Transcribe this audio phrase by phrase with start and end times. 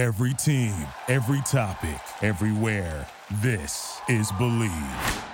[0.00, 0.74] Every team,
[1.08, 3.06] every topic, everywhere.
[3.42, 5.24] This is Believe.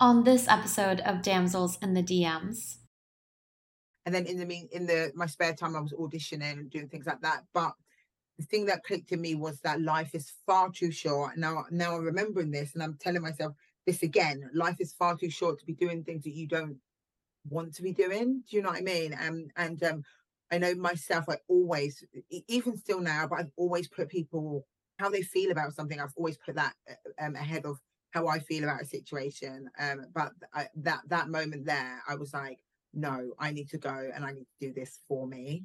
[0.00, 2.78] On this episode of Damsels in the DMs.
[4.06, 6.88] And then in the mean in the my spare time I was auditioning and doing
[6.88, 7.42] things like that.
[7.52, 7.74] But
[8.38, 11.36] the thing that clicked in me was that life is far too short.
[11.36, 13.52] Now now I'm remembering this and I'm telling myself
[13.86, 14.48] this again.
[14.54, 16.78] Life is far too short to be doing things that you don't
[17.46, 18.42] want to be doing.
[18.48, 19.12] Do you know what I mean?
[19.12, 20.02] And and um
[20.50, 22.04] I know myself, I always,
[22.48, 24.66] even still now, but I've always put people
[24.98, 25.98] how they feel about something.
[26.00, 27.78] I've always put that uh, um, ahead of
[28.10, 29.70] how I feel about a situation.
[29.78, 32.58] Um, but I, that that moment there, I was like,
[32.92, 35.64] no, I need to go and I need to do this for me.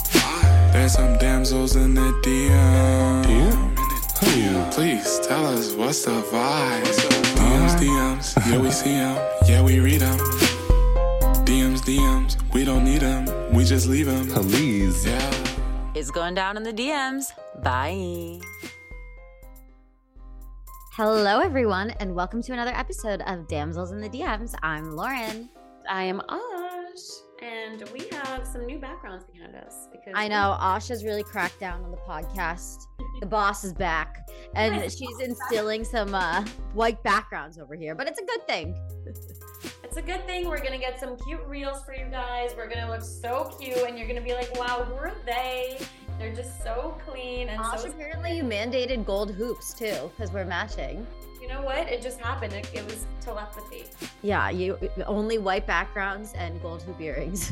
[0.71, 3.75] There's some damsels in the DM.
[4.15, 4.73] DM?
[4.73, 6.83] Please tell us what's the vibe.
[7.35, 10.17] DMs, DMs, yeah we see them, yeah we read them.
[11.45, 14.27] DMs, DMs, we don't need them, we just leave them.
[14.27, 15.05] Please.
[15.05, 15.31] Yeah.
[15.93, 17.33] It's going down in the DMs.
[17.61, 18.39] Bye.
[20.93, 24.55] Hello, everyone, and welcome to another episode of Damsels in the DMs.
[24.63, 25.49] I'm Lauren.
[25.89, 27.01] I am Ash,
[27.41, 31.59] and we have some new backgrounds behind us because I know Ash has really cracked
[31.59, 32.87] down on the podcast.
[33.19, 38.19] The boss is back, and she's instilling some uh, white backgrounds over here, but it's
[38.19, 38.77] a good thing.
[39.83, 40.47] It's a good thing.
[40.47, 42.51] We're gonna get some cute reels for you guys.
[42.55, 45.79] We're gonna look so cute, and you're gonna be like, "Wow, who are they?"
[46.17, 47.89] They're just so clean and Ash, so.
[47.89, 51.05] apparently you mandated gold hoops too, because we're matching.
[51.51, 51.89] Know what?
[51.89, 52.53] It just happened.
[52.53, 53.83] It, it was telepathy.
[54.21, 57.51] Yeah, you only white backgrounds and gold hoop earrings.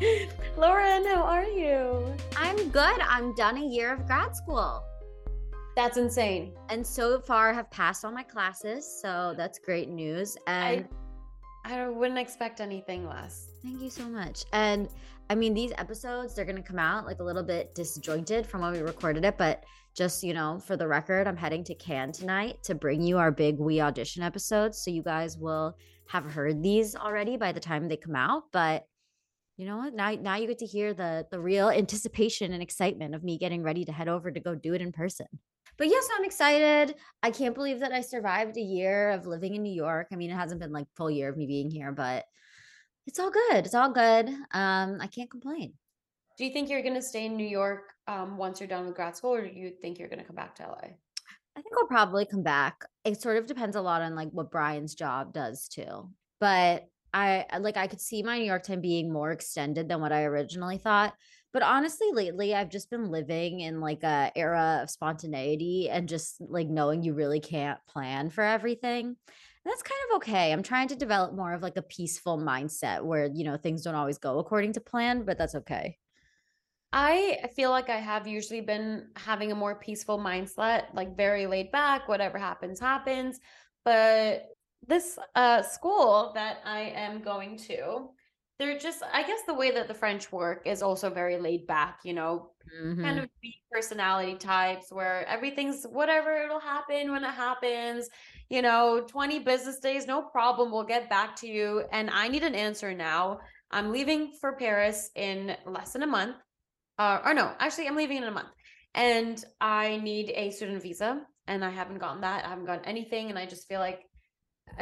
[0.56, 2.12] Lauren, how are you?
[2.36, 3.00] I'm good.
[3.00, 4.82] I'm done a year of grad school.
[5.76, 6.54] That's insane.
[6.70, 10.36] And so far have passed all my classes, so that's great news.
[10.48, 10.84] And
[11.64, 13.52] I, I wouldn't expect anything less.
[13.62, 14.44] Thank you so much.
[14.52, 14.88] And
[15.30, 18.62] I mean, these episodes, they're going to come out like a little bit disjointed from
[18.62, 19.38] when we recorded it.
[19.38, 19.62] But
[19.98, 23.32] just, you know, for the record, I'm heading to Cannes tonight to bring you our
[23.32, 24.80] big We Audition episodes.
[24.80, 25.76] So you guys will
[26.08, 28.44] have heard these already by the time they come out.
[28.52, 28.86] But
[29.56, 29.94] you know what?
[29.94, 33.64] Now, now you get to hear the the real anticipation and excitement of me getting
[33.64, 35.26] ready to head over to go do it in person.
[35.76, 36.94] But yes, I'm excited.
[37.24, 40.06] I can't believe that I survived a year of living in New York.
[40.12, 42.24] I mean, it hasn't been like full year of me being here, but
[43.08, 43.66] it's all good.
[43.66, 44.28] It's all good.
[44.52, 45.74] Um, I can't complain.
[46.38, 48.94] Do you think you're going to stay in New York um, once you're done with
[48.94, 50.90] grad school, or do you think you're going to come back to LA?
[51.56, 52.84] I think I'll probably come back.
[53.04, 56.10] It sort of depends a lot on like what Brian's job does too.
[56.38, 60.12] But I like I could see my New York time being more extended than what
[60.12, 61.14] I originally thought.
[61.52, 66.36] But honestly, lately I've just been living in like a era of spontaneity and just
[66.40, 69.06] like knowing you really can't plan for everything.
[69.06, 69.16] And
[69.64, 70.52] that's kind of okay.
[70.52, 73.96] I'm trying to develop more of like a peaceful mindset where, you know, things don't
[73.96, 75.96] always go according to plan, but that's okay.
[76.92, 81.70] I feel like I have usually been having a more peaceful mindset, like very laid
[81.70, 83.38] back, whatever happens, happens.
[83.84, 84.46] But
[84.86, 88.08] this uh, school that I am going to,
[88.58, 92.00] they're just, I guess the way that the French work is also very laid back,
[92.04, 93.02] you know, Mm-hmm.
[93.02, 98.10] kind of be personality types where everything's whatever, it'll happen when it happens.
[98.50, 100.70] You know, 20 business days, no problem.
[100.70, 101.84] We'll get back to you.
[101.92, 103.40] And I need an answer now.
[103.70, 106.36] I'm leaving for Paris in less than a month.
[106.98, 108.48] Uh, or no, actually, I'm leaving in a month.
[108.94, 111.22] And I need a student visa.
[111.46, 112.44] And I haven't gotten that.
[112.44, 113.30] I haven't gotten anything.
[113.30, 114.00] And I just feel like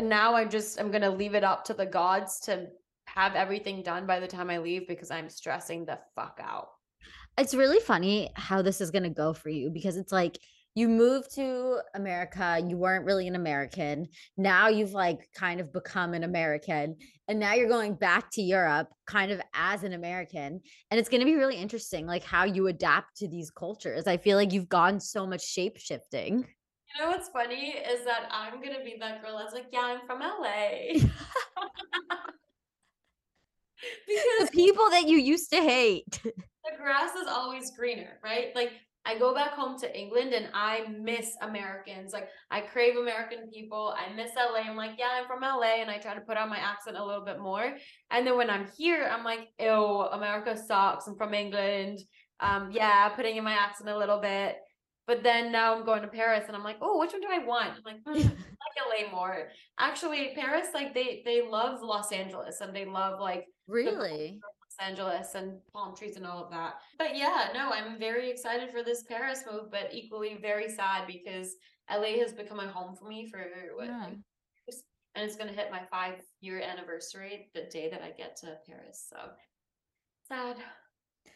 [0.03, 2.67] now I'm just I'm gonna leave it up to the gods to
[3.07, 6.69] have everything done by the time I leave because I'm stressing the fuck out.
[7.39, 10.39] it's really funny how this is going to go for you because it's like
[10.77, 14.07] you moved to America, you weren't really an American.
[14.37, 16.97] Now you've like kind of become an American,
[17.27, 20.61] and now you're going back to Europe kind of as an American.
[20.91, 24.07] And it's going to be really interesting like how you adapt to these cultures.
[24.07, 26.47] I feel like you've gone so much shape shifting.
[26.95, 30.07] You know what's funny is that I'm gonna be that girl that's like, yeah, I'm
[30.07, 30.93] from LA.
[30.93, 31.11] because
[34.07, 36.21] The because people that you used to hate.
[36.25, 38.55] the grass is always greener, right?
[38.55, 38.73] Like
[39.07, 42.13] I go back home to England and I miss Americans.
[42.13, 43.95] Like I crave American people.
[43.97, 44.61] I miss LA.
[44.61, 47.05] I'm like, yeah, I'm from LA and I try to put on my accent a
[47.05, 47.73] little bit more.
[48.11, 51.07] And then when I'm here, I'm like, ew, America sucks.
[51.07, 52.01] I'm from England.
[52.41, 54.57] Um, yeah, putting in my accent a little bit.
[55.07, 57.39] But then now I'm going to Paris and I'm like, oh, which one do I
[57.39, 57.75] want?
[57.77, 59.51] I'm like, mm, I like LA more.
[59.79, 64.41] Actually, Paris, like they they love Los Angeles and they love like Really?
[64.79, 66.75] Los Angeles and palm trees and all of that.
[66.99, 71.55] But yeah, no, I'm very excited for this Paris move, but equally very sad because
[71.91, 73.39] LA has become a home for me for
[73.75, 74.09] what, Yeah.
[74.09, 74.83] years,
[75.15, 79.07] and it's gonna hit my five year anniversary the day that I get to Paris.
[79.09, 79.31] So
[80.29, 80.57] sad.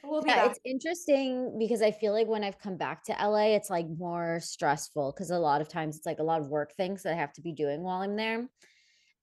[0.02, 0.50] We'll Yeah, back.
[0.50, 4.40] it's interesting because I feel like when I've come back to LA, it's like more
[4.40, 7.16] stressful because a lot of times it's like a lot of work things that I
[7.16, 8.48] have to be doing while I'm there.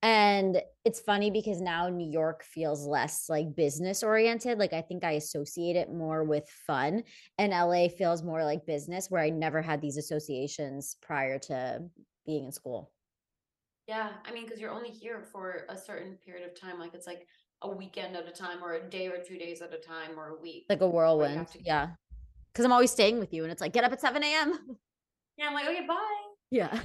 [0.03, 4.59] And it's funny because now New York feels less like business oriented.
[4.59, 7.03] Like I think I associate it more with fun,
[7.37, 11.81] and LA feels more like business, where I never had these associations prior to
[12.25, 12.91] being in school.
[13.87, 16.79] Yeah, I mean, because you're only here for a certain period of time.
[16.79, 17.25] Like it's like
[17.63, 20.37] a weekend at a time, or a day or two days at a time, or
[20.37, 20.65] a week.
[20.69, 21.47] Like a whirlwind.
[21.63, 21.89] Yeah.
[22.53, 24.77] Because I'm always staying with you, and it's like, get up at 7 a.m.
[25.37, 26.26] Yeah, I'm like, okay, bye.
[26.49, 26.79] Yeah.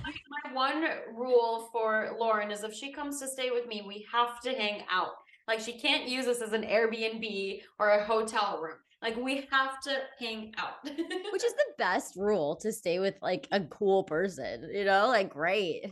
[0.44, 4.40] My one rule for Lauren is if she comes to stay with me, we have
[4.40, 5.12] to hang out.
[5.46, 8.78] Like she can't use this as an Airbnb or a hotel room.
[9.00, 10.74] Like we have to hang out.
[10.84, 15.08] which is the best rule to stay with like a cool person, you know?
[15.08, 15.86] Like great.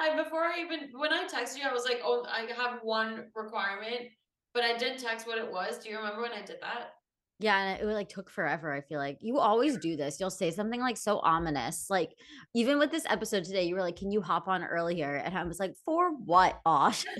[0.00, 3.26] I before I even when I texted you, I was like, oh, I have one
[3.34, 4.08] requirement,
[4.52, 5.78] but I did text what it was.
[5.78, 6.94] Do you remember when I did that?
[7.40, 8.72] Yeah, and it would, like took forever.
[8.72, 10.18] I feel like you always do this.
[10.18, 11.86] You'll say something like so ominous.
[11.88, 12.10] Like
[12.54, 15.44] even with this episode today, you were like, "Can you hop on earlier?" And I
[15.44, 17.04] was like, "For what, Osh?"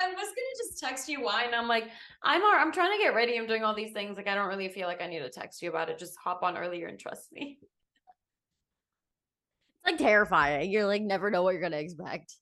[0.00, 1.84] I was gonna just text you why, and I'm like,
[2.22, 3.38] I'm I'm trying to get ready.
[3.38, 4.16] I'm doing all these things.
[4.16, 5.98] Like I don't really feel like I need to text you about it.
[5.98, 7.58] Just hop on earlier and trust me.
[9.84, 10.70] It's like terrifying.
[10.70, 12.34] You're like never know what you're gonna expect.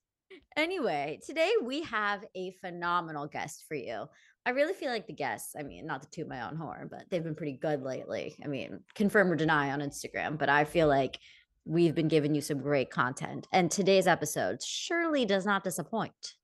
[0.56, 4.06] Anyway, today we have a phenomenal guest for you.
[4.46, 7.04] I really feel like the guests, I mean, not to toot my own horn, but
[7.10, 8.36] they've been pretty good lately.
[8.42, 11.18] I mean, confirm or deny on Instagram, but I feel like
[11.66, 13.46] we've been giving you some great content.
[13.52, 16.34] And today's episode surely does not disappoint.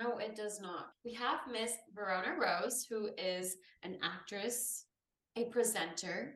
[0.00, 0.86] No, it does not.
[1.04, 4.86] We have Miss Verona Rose, who is an actress,
[5.36, 6.34] a presenter,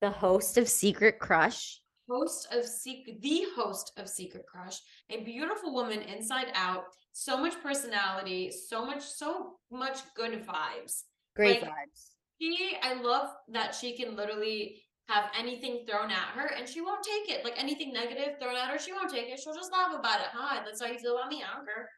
[0.00, 1.80] The host of Secret Crush.
[2.10, 4.80] host of Secret, the host of Secret Crush,
[5.10, 6.86] a beautiful woman inside out,
[7.18, 11.04] so much personality, so much, so much good vibes.
[11.34, 12.10] Great Like, vibes.
[12.38, 17.02] She, I love that she can literally have anything thrown at her and she won't
[17.02, 17.42] take it.
[17.42, 19.40] Like anything negative thrown at her, she won't take it.
[19.40, 20.26] She'll just laugh about it.
[20.34, 21.42] Hi, that's how you feel about me.
[21.42, 21.88] I don't care.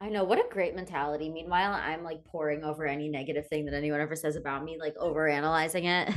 [0.00, 1.28] I know what a great mentality.
[1.28, 4.96] Meanwhile, I'm like poring over any negative thing that anyone ever says about me, like
[4.98, 6.12] over analyzing it.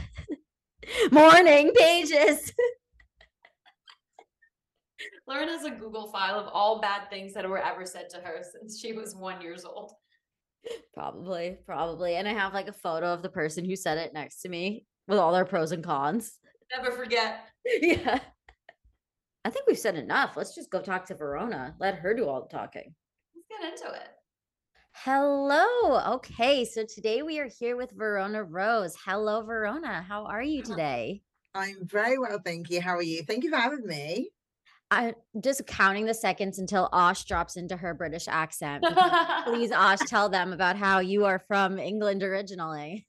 [1.11, 2.51] Morning pages.
[5.33, 8.43] Lauren has a Google file of all bad things that were ever said to her
[8.43, 9.93] since she was one years old.
[10.93, 12.17] Probably, probably.
[12.17, 14.85] And I have like a photo of the person who said it next to me
[15.07, 16.37] with all their pros and cons.
[16.77, 17.47] Never forget.
[17.81, 18.19] yeah.
[19.43, 20.37] I think we've said enough.
[20.37, 21.75] Let's just go talk to Verona.
[21.79, 22.93] Let her do all the talking.
[23.35, 24.09] Let's get into it.
[24.91, 26.13] Hello.
[26.13, 26.63] Okay.
[26.63, 28.95] So today we are here with Verona Rose.
[29.03, 30.05] Hello, Verona.
[30.07, 31.23] How are you today?
[31.55, 32.81] I'm very well, thank you.
[32.81, 33.23] How are you?
[33.23, 34.29] Thank you for having me.
[34.93, 38.85] I'm just counting the seconds until Osh drops into her British accent.
[39.45, 43.05] Please, Osh, tell them about how you are from England originally.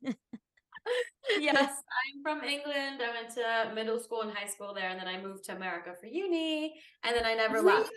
[1.38, 3.02] yes, I'm from England.
[3.02, 5.92] I went to middle school and high school there, and then I moved to America
[6.00, 7.90] for uni, and then I never left.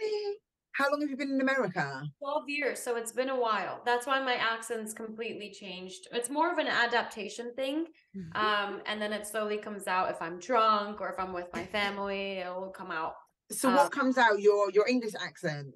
[0.74, 2.03] How long have you been in America?
[2.20, 3.82] 12 years, so it's been a while.
[3.84, 6.08] That's why my accent's completely changed.
[6.12, 7.88] It's more of an adaptation thing.
[8.36, 11.65] Um, and then it slowly comes out if I'm drunk or if I'm with my
[11.65, 13.13] family, it will come out.
[13.51, 14.42] So Um, what comes out?
[14.42, 15.74] Your your English accent?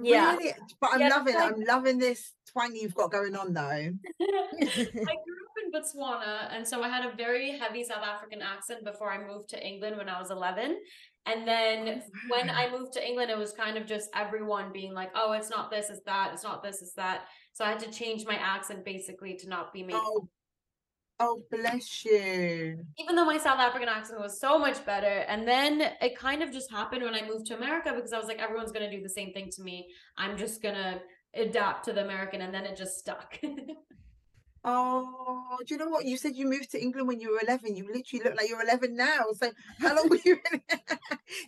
[0.00, 0.36] Yeah.
[0.36, 0.54] Really?
[0.80, 3.62] But I'm Yeah, loving like- I'm loving this twang you've got going on though.
[4.20, 8.84] I grew up in Botswana, and so I had a very heavy South African accent
[8.84, 10.78] before I moved to England when I was 11.
[11.26, 12.48] And then when.
[12.48, 15.70] I moved to England, it was kind of just everyone being like, oh, it's not
[15.70, 17.26] this, it's that, it's not this, it's that.
[17.52, 19.96] So I had to change my accent basically to not be made.
[19.96, 20.28] Oh,
[21.20, 22.84] oh bless you.
[22.98, 25.24] Even though my South African accent was so much better.
[25.28, 28.26] And then it kind of just happened when I moved to America because I was
[28.26, 29.88] like, everyone's going to do the same thing to me.
[30.16, 31.00] I'm just going to
[31.34, 32.40] adapt to the American.
[32.42, 33.38] And then it just stuck.
[34.64, 36.04] Oh, do you know what?
[36.04, 37.76] You said you moved to England when you were 11.
[37.76, 39.24] You literally look like you're 11 now.
[39.34, 40.60] So how long were you in?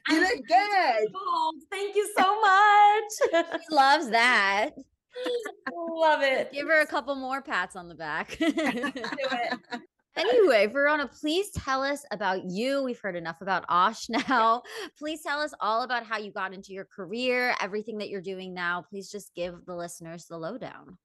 [0.08, 1.08] you look good.
[1.14, 3.52] oh, thank you so much.
[3.60, 4.70] She loves that.
[5.74, 6.52] Love it.
[6.52, 8.36] Give her a couple more pats on the back.
[8.38, 9.58] Do it.
[10.16, 12.82] anyway, Verona, please tell us about you.
[12.82, 14.62] We've heard enough about Osh now.
[14.98, 18.54] Please tell us all about how you got into your career, everything that you're doing
[18.54, 18.84] now.
[18.88, 20.98] Please just give the listeners the lowdown.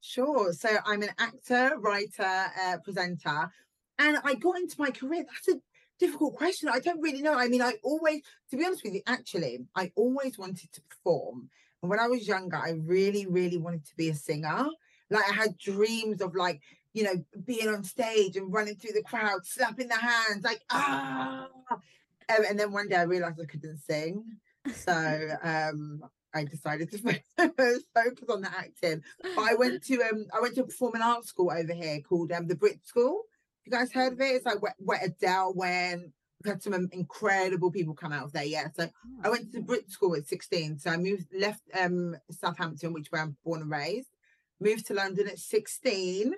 [0.00, 0.52] Sure.
[0.52, 3.50] So I'm an actor, writer, uh, presenter,
[3.98, 5.24] and I got into my career.
[5.24, 5.60] That's a
[5.98, 6.68] difficult question.
[6.68, 7.34] I don't really know.
[7.34, 11.48] I mean, I always, to be honest with you, actually, I always wanted to perform.
[11.82, 14.66] And when I was younger, I really, really wanted to be a singer.
[15.10, 16.60] Like I had dreams of like,
[16.92, 21.48] you know, being on stage and running through the crowd, slapping the hands, like ah.
[22.28, 24.24] Um, and then one day I realized I couldn't sing,
[24.74, 26.02] so um,
[26.34, 26.98] I decided to
[27.38, 29.02] focus on the acting.
[29.22, 32.32] But I went to um, I went to a performing arts school over here called
[32.32, 33.22] um, the Brit School.
[33.64, 34.34] You guys heard of it?
[34.34, 36.12] It's like where, where Adele went.
[36.46, 38.44] Had some um, incredible people come out of there.
[38.44, 38.88] Yeah, so
[39.22, 40.78] I went to the Brit School at 16.
[40.78, 44.10] So I moved, left um, Southampton, which where I'm born and raised,
[44.60, 46.34] moved to London at 16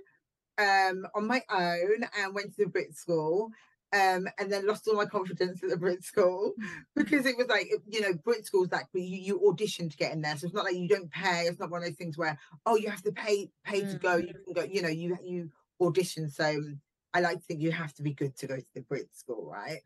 [0.59, 3.51] um, on my own and went to the Brit School.
[3.91, 6.53] Um, and then lost all my confidence at the Brit School
[6.95, 10.21] because it was like, you know, Brit School's like you, you audition to get in
[10.21, 10.37] there.
[10.37, 11.45] So it's not like you don't pay.
[11.45, 14.17] It's not one of those things where, oh, you have to pay pay to go.
[14.17, 15.51] You can go, you know, you you
[15.81, 16.29] audition.
[16.29, 16.63] So
[17.15, 19.51] I like to think you have to be good to go to the Brit School,
[19.51, 19.81] right?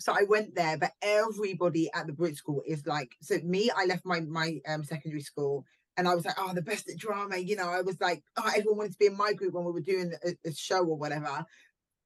[0.00, 3.84] So I went there, but everybody at the Brit School is like, so me, I
[3.84, 5.66] left my my um, secondary school
[5.96, 7.36] and I was like, oh, the best at drama.
[7.36, 9.72] You know, I was like, oh, everyone wanted to be in my group when we
[9.72, 11.44] were doing a, a show or whatever.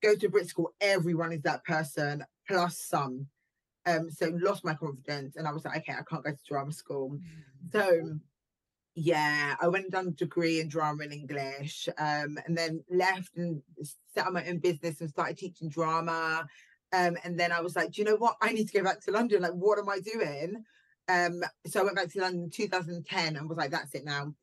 [0.03, 3.29] Go to Brit School, everyone is that person plus some.
[3.87, 6.73] Um, so lost my confidence, and I was like, okay, I can't go to drama
[6.73, 7.19] school.
[7.73, 8.19] So
[8.97, 13.37] yeah, I went and done a degree in drama and English, um, and then left
[13.37, 13.63] and
[14.15, 16.47] set up my own business and started teaching drama.
[16.93, 18.37] Um, and then I was like, do you know what?
[18.41, 19.43] I need to go back to London.
[19.43, 20.64] Like, what am I doing?
[21.09, 24.35] Um, so I went back to London in 2010 and was like, that's it now.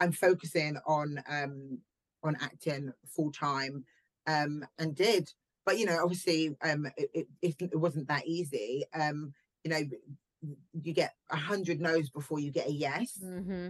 [0.00, 1.78] I'm focusing on um
[2.24, 3.84] on acting full time.
[4.26, 5.32] Um, and did.
[5.64, 8.84] But you know, obviously, um, it, it, it wasn't that easy.
[8.94, 9.32] Um,
[9.64, 9.80] you know,
[10.72, 13.18] you get a hundred no's before you get a yes.
[13.22, 13.68] Mm-hmm.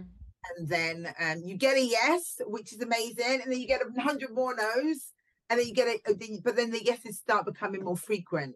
[0.57, 4.01] And then um, you get a yes, which is amazing, and then you get a
[4.01, 5.13] hundred more no's,
[5.53, 6.43] and then you get it.
[6.43, 8.55] But then the yeses start becoming more frequent.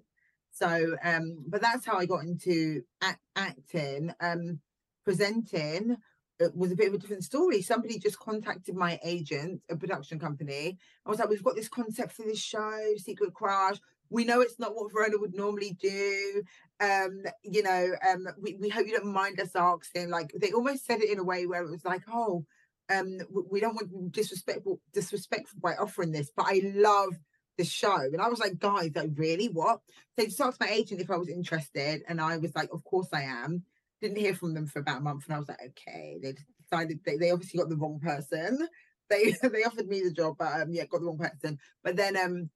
[0.51, 4.11] So, um, but that's how I got into act- acting.
[4.19, 4.61] Um,
[5.05, 5.97] presenting
[6.39, 7.61] it was a bit of a different story.
[7.61, 10.77] Somebody just contacted my agent, a production company.
[11.05, 13.77] I was like, "We've got this concept for this show, Secret Crush.
[14.09, 16.43] We know it's not what Verona would normally do.
[16.79, 20.85] Um, you know, um, we, we hope you don't mind us asking." Like they almost
[20.85, 22.45] said it in a way where it was like, "Oh,
[22.89, 27.13] um, we don't want disrespectful, disrespectful by offering this, but I love
[27.57, 27.95] the show.
[27.95, 29.47] And I was like, guys, like, really?
[29.47, 29.81] What?
[30.15, 32.03] They just asked my agent if I was interested.
[32.07, 33.63] And I was like, of course I am.
[34.01, 35.25] Didn't hear from them for about a month.
[35.25, 36.17] And I was like, okay.
[36.21, 38.67] They decided they, they obviously got the wrong person.
[39.09, 41.59] They they offered me the job, but um, yeah, got the wrong person.
[41.81, 42.49] But then um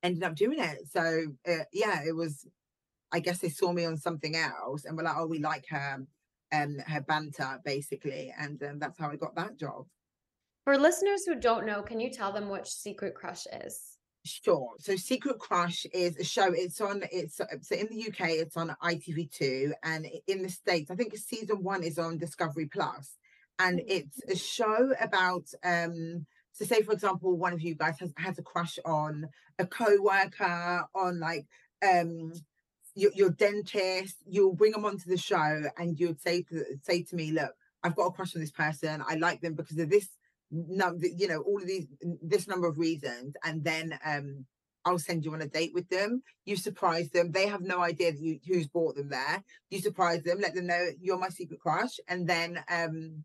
[0.00, 0.78] ended up doing it.
[0.88, 2.46] So uh, yeah, it was
[3.10, 6.06] I guess they saw me on something else and were like, oh, we like her
[6.52, 8.32] um her banter basically.
[8.38, 9.86] And um, that's how I got that job.
[10.64, 13.98] For listeners who don't know, can you tell them what Secret Crush is?
[14.24, 14.74] Sure.
[14.78, 16.52] So Secret Crush is a show.
[16.52, 17.02] It's on.
[17.10, 18.30] It's so in the UK.
[18.30, 23.16] It's on ITV2, and in the states, I think season one is on Discovery Plus,
[23.58, 25.46] and it's a show about.
[25.64, 29.28] um So, say for example, one of you guys has has a crush on
[29.58, 31.46] a co-worker, on like
[31.82, 32.32] um
[32.94, 34.16] your, your dentist.
[34.26, 37.96] You'll bring them onto the show, and you'd say to say to me, "Look, I've
[37.96, 39.02] got a crush on this person.
[39.06, 40.08] I like them because of this
[40.52, 41.86] you know all of these
[42.22, 44.44] this number of reasons and then um
[44.84, 46.22] I'll send you on a date with them.
[46.44, 47.30] You surprise them.
[47.30, 49.44] They have no idea you who's brought them there.
[49.70, 53.24] You surprise them, let them know you're my secret crush, and then um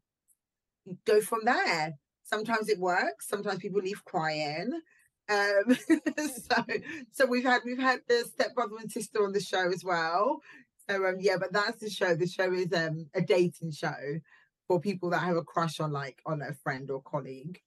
[1.05, 1.95] go from there.
[2.23, 3.27] Sometimes it works.
[3.27, 4.69] Sometimes people leave crying.
[5.29, 5.75] Um,
[6.17, 6.63] so
[7.11, 10.41] so we've had we've had the stepbrother and sister on the show as well.
[10.89, 12.15] So um yeah, but that's the show.
[12.15, 14.19] The show is um a dating show
[14.67, 17.59] for people that have a crush on like on a friend or colleague.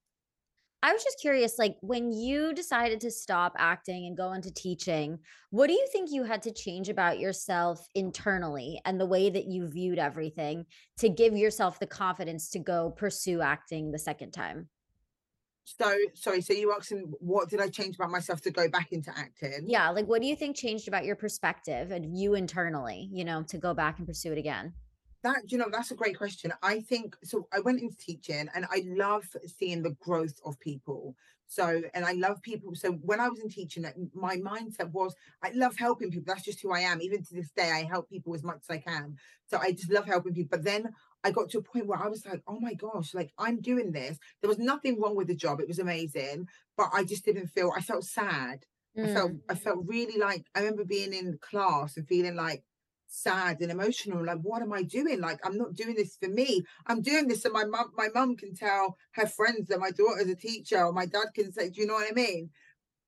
[0.82, 5.18] I was just curious, like when you decided to stop acting and go into teaching,
[5.50, 9.44] what do you think you had to change about yourself internally and the way that
[9.44, 10.64] you viewed everything
[10.96, 14.70] to give yourself the confidence to go pursue acting the second time?
[15.64, 19.16] So sorry, so you asking what did I change about myself to go back into
[19.16, 19.66] acting?
[19.66, 23.42] Yeah, like what do you think changed about your perspective and you internally, you know,
[23.44, 24.74] to go back and pursue it again?
[25.22, 26.52] That you know, that's a great question.
[26.62, 27.46] I think so.
[27.52, 29.24] I went into teaching, and I love
[29.58, 31.14] seeing the growth of people.
[31.46, 32.74] So, and I love people.
[32.74, 36.24] So, when I was in teaching, my mindset was I love helping people.
[36.26, 37.02] That's just who I am.
[37.02, 39.16] Even to this day, I help people as much as I can.
[39.46, 40.56] So, I just love helping people.
[40.56, 40.90] But then
[41.24, 43.92] I got to a point where I was like, oh my gosh, like I'm doing
[43.92, 44.18] this.
[44.40, 45.60] There was nothing wrong with the job.
[45.60, 48.64] It was amazing, but I just didn't feel I felt sad.
[49.02, 49.62] I felt I Mm.
[49.62, 52.64] felt really like I remember being in class and feeling like
[53.06, 54.24] sad and emotional.
[54.24, 55.20] Like, what am I doing?
[55.20, 56.62] Like, I'm not doing this for me.
[56.86, 60.28] I'm doing this so my mum my mum can tell her friends that my daughter's
[60.28, 62.50] a teacher, or my dad can say, Do you know what I mean?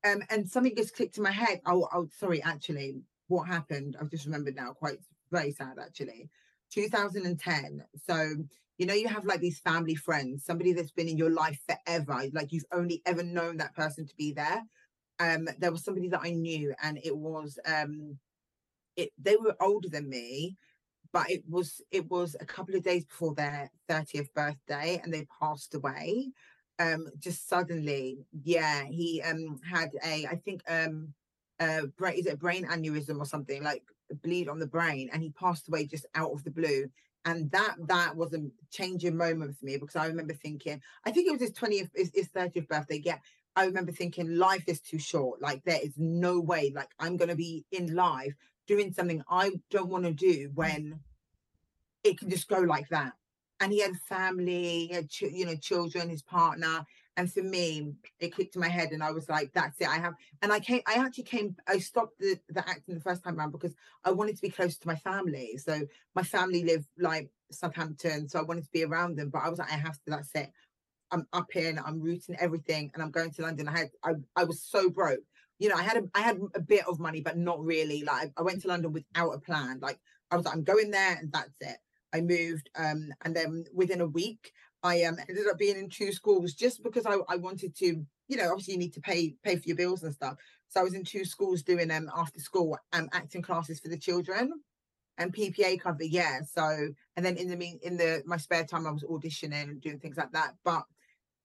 [0.05, 1.61] Um, and something just clicked in my head.
[1.67, 3.97] Oh, oh, sorry, actually, what happened?
[4.01, 4.99] I've just remembered now, quite
[5.31, 6.29] very sad actually.
[6.73, 7.85] 2010.
[8.07, 8.31] So
[8.79, 12.23] you know, you have like these family friends, somebody that's been in your life forever,
[12.33, 14.63] like you've only ever known that person to be there
[15.21, 18.19] um there was somebody that I knew and it was um
[18.97, 20.57] it they were older than me
[21.13, 25.27] but it was it was a couple of days before their 30th birthday and they
[25.41, 26.31] passed away
[26.79, 31.15] um just suddenly yeah he um had a I think um
[31.61, 33.85] uh brain is it a brain aneurysm or something like
[34.23, 36.87] bleed on the brain and he passed away just out of the blue
[37.25, 41.29] and that that was a changing moment for me because I remember thinking I think
[41.29, 43.19] it was his 20th his, his 30th birthday yeah
[43.55, 45.43] I remember thinking life is too short.
[45.43, 46.73] Like there is no way.
[46.75, 48.35] Like I'm gonna be in life
[48.67, 51.01] doing something I don't want to do when
[52.05, 53.13] it can just go like that.
[53.61, 56.85] And he had family, he had you know children, his partner,
[57.17, 59.99] and for me, it clicked in my head, and I was like, "That's it." I
[59.99, 60.81] have, and I came.
[60.87, 61.57] I actually came.
[61.69, 64.79] I stopped the the acting the first time around because I wanted to be close
[64.79, 65.59] to my family.
[65.59, 65.83] So
[66.15, 69.31] my family live like Southampton, so I wanted to be around them.
[69.31, 70.01] But I was like, I have to.
[70.07, 70.51] That's it.
[71.13, 73.69] I'm up in, I'm rooting everything, and I'm going to London.
[73.69, 75.21] I had, I, I was so broke.
[75.59, 78.03] You know, I had, a, I had a bit of money, but not really.
[78.03, 79.79] Like, I went to London without a plan.
[79.81, 80.01] Like,
[80.31, 81.77] I was like, I'm going there, and that's it.
[82.15, 84.53] I moved, um, and then within a week,
[84.83, 88.05] I um ended up being in two schools just because I, I wanted to.
[88.29, 90.37] You know, obviously, you need to pay pay for your bills and stuff.
[90.69, 93.99] So I was in two schools doing um after school um acting classes for the
[93.99, 94.53] children
[95.19, 96.41] and PPA cover, yeah.
[96.43, 99.81] So and then in the mean in the my spare time, I was auditioning and
[99.81, 100.55] doing things like that.
[100.65, 100.85] But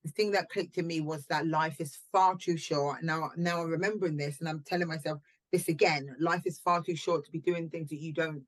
[0.03, 3.03] the thing that clicked in me was that life is far too short.
[3.03, 5.19] Now, now I'm remembering this, and I'm telling myself
[5.51, 8.43] this again: life is far too short to be doing things that you don't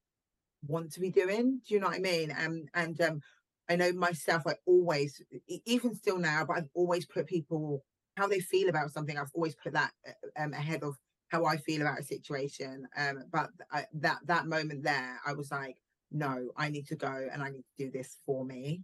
[0.68, 1.62] want to be doing.
[1.68, 2.34] Do you know what I mean?
[2.38, 3.22] Um, and um,
[3.70, 4.44] I know myself.
[4.48, 5.22] I always,
[5.66, 7.84] even still now, but I've always put people
[8.18, 9.18] how they feel about something.
[9.18, 10.98] I've always put that uh, um, ahead of
[11.30, 12.88] how I feel about a situation.
[12.98, 15.78] Um, but I, that that moment there, I was like,
[16.12, 18.82] no, I need to go and I need to do this for me.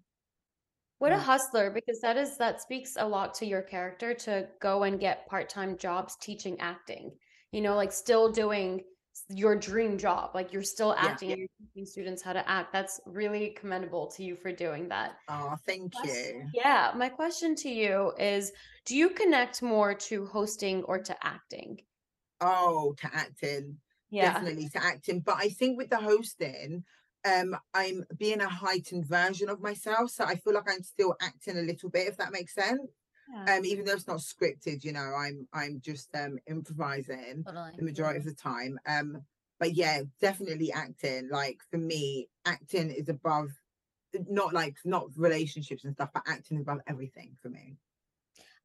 [0.99, 4.83] What a hustler, because that is that speaks a lot to your character to go
[4.83, 7.11] and get part-time jobs teaching acting.
[7.51, 8.83] You know, like still doing
[9.29, 10.31] your dream job.
[10.35, 11.05] Like you're still Yeah.
[11.05, 12.73] acting you're teaching students how to act.
[12.73, 15.17] That's really commendable to you for doing that.
[15.27, 16.61] Oh, thank Question- you.
[16.61, 18.51] Yeah, my question to you is
[18.85, 21.81] do you connect more to hosting or to acting?
[22.41, 23.79] Oh, to acting.
[24.09, 24.33] Yeah.
[24.33, 25.21] definitely to acting.
[25.21, 26.85] But I think with the hosting,
[27.25, 30.11] um, I'm being a heightened version of myself.
[30.11, 32.79] So I feel like I'm still acting a little bit, if that makes sense.
[33.31, 33.55] Yeah.
[33.55, 37.71] Um, even though it's not scripted, you know, I'm I'm just um improvising Totally.
[37.77, 38.79] the majority of the time.
[38.87, 39.21] Um,
[39.59, 41.29] but yeah, definitely acting.
[41.31, 43.49] Like for me, acting is above
[44.29, 47.75] not like not relationships and stuff, but acting is above everything for me.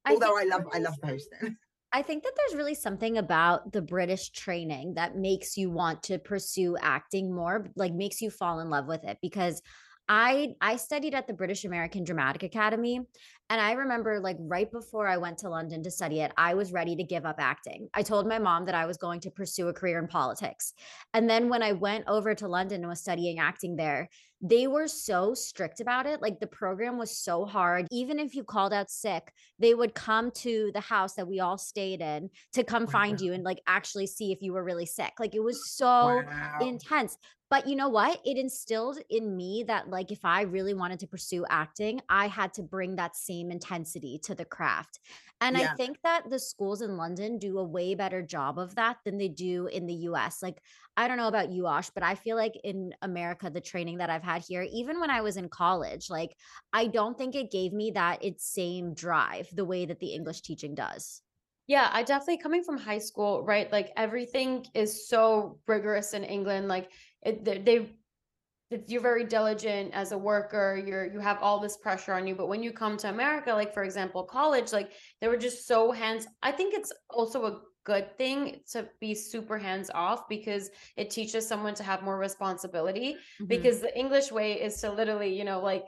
[0.04, 1.56] I Although I love I love the hosting.
[1.92, 6.20] I think that there's really something about the British training that makes you want to
[6.20, 9.60] pursue acting more, like makes you fall in love with it because
[10.08, 13.00] I I studied at the British American Dramatic Academy
[13.50, 16.72] and I remember like right before I went to London to study it, I was
[16.72, 17.88] ready to give up acting.
[17.92, 20.72] I told my mom that I was going to pursue a career in politics.
[21.12, 24.08] And then when I went over to London and was studying acting there,
[24.40, 26.22] they were so strict about it.
[26.22, 27.86] Like the program was so hard.
[27.90, 31.58] Even if you called out sick, they would come to the house that we all
[31.58, 32.90] stayed in to come Wow.
[32.90, 35.12] find you and like actually see if you were really sick.
[35.18, 36.58] Like it was so wow.
[36.60, 37.18] intense.
[37.50, 38.20] But you know what?
[38.24, 42.54] It instilled in me that like if I really wanted to pursue acting, I had
[42.54, 45.00] to bring that same intensity to the craft.
[45.40, 48.98] And I think that the schools in London do a way better job of that
[49.04, 50.42] than they do in the US.
[50.42, 50.60] Like
[50.96, 54.10] I don't know about you, Ash, but I feel like in America, the training that
[54.10, 56.36] I've had here, even when I was in college, like
[56.72, 60.42] I don't think it gave me that its same drive the way that the English
[60.42, 61.22] teaching does.
[61.66, 63.70] Yeah, I definitely coming from high school, right?
[63.70, 66.68] Like everything is so rigorous in England.
[66.68, 66.90] Like
[67.22, 67.92] it, they,
[68.86, 72.34] you're very diligent as a worker, you're you have all this pressure on you.
[72.34, 75.90] But when you come to America, like for example, college, like they were just so
[75.90, 76.26] hands.
[76.42, 81.48] I think it's also a good thing to be super hands off because it teaches
[81.48, 83.48] someone to have more responsibility Mhm.
[83.48, 85.84] because the English way is to literally, you know, like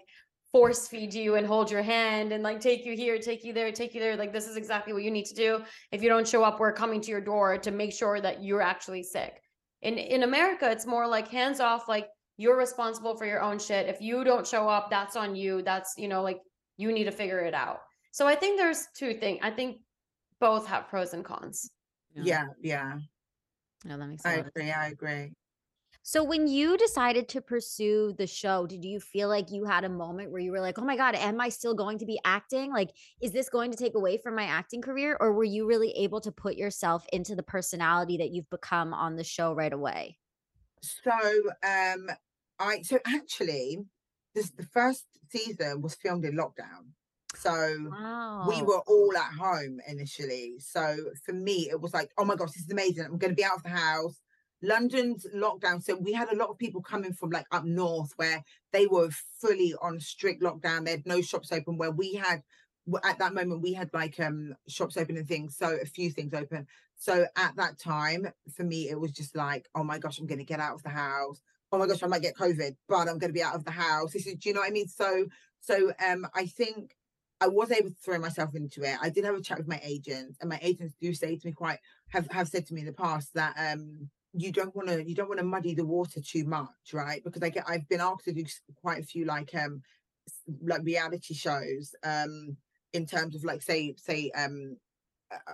[0.50, 3.70] force feed you and hold your hand and like take you here, take you there,
[3.72, 4.16] take you there.
[4.16, 5.62] Like this is exactly what you need to do.
[5.92, 8.60] If you don't show up, we're coming to your door to make sure that you're
[8.62, 9.40] actually sick.
[9.82, 13.88] In in America, it's more like hands off, like you're responsible for your own shit.
[13.88, 15.62] If you don't show up, that's on you.
[15.62, 16.40] That's, you know, like
[16.76, 17.80] you need to figure it out.
[18.10, 19.40] So I think there's two things.
[19.42, 19.80] I think
[20.40, 21.70] both have pros and cons.
[22.14, 22.98] Yeah, yeah.
[23.84, 24.32] No, that makes sense.
[24.32, 24.48] I sense.
[24.48, 24.70] agree.
[24.70, 25.32] I agree.
[26.04, 29.88] So when you decided to pursue the show, did you feel like you had a
[29.88, 32.72] moment where you were like, "Oh my god, am I still going to be acting?
[32.72, 32.90] Like
[33.20, 36.20] is this going to take away from my acting career?" Or were you really able
[36.22, 40.18] to put yourself into the personality that you've become on the show right away?
[40.82, 41.12] So
[41.62, 42.08] um
[42.58, 43.78] I so actually
[44.34, 46.92] this the first season was filmed in lockdown.
[47.36, 47.50] So
[47.90, 48.48] Wow.
[48.48, 50.54] we were all at home initially.
[50.58, 53.04] So for me, it was like, oh my gosh, this is amazing.
[53.04, 54.20] I'm going to be out of the house.
[54.62, 55.82] London's lockdown.
[55.82, 58.42] So we had a lot of people coming from like up north where
[58.72, 60.84] they were fully on strict lockdown.
[60.84, 62.42] They had no shops open where we had
[63.04, 65.56] at that moment we had like um shops open and things.
[65.56, 66.66] So a few things open.
[67.02, 70.38] So at that time, for me, it was just like, oh my gosh, I'm going
[70.38, 71.42] to get out of the house.
[71.72, 73.72] Oh my gosh, I might get COVID, but I'm going to be out of the
[73.72, 74.12] house.
[74.12, 74.86] This is, do you know what I mean?
[74.86, 75.26] So,
[75.58, 76.94] so um, I think
[77.40, 78.96] I was able to throw myself into it.
[79.02, 81.52] I did have a chat with my agents, and my agents do say to me
[81.52, 85.02] quite have have said to me in the past that um you don't want to
[85.02, 87.24] you don't want to muddy the water too much, right?
[87.24, 88.44] Because I get I've been asked to do
[88.76, 89.82] quite a few like um
[90.62, 92.56] like reality shows um
[92.92, 94.76] in terms of like say say um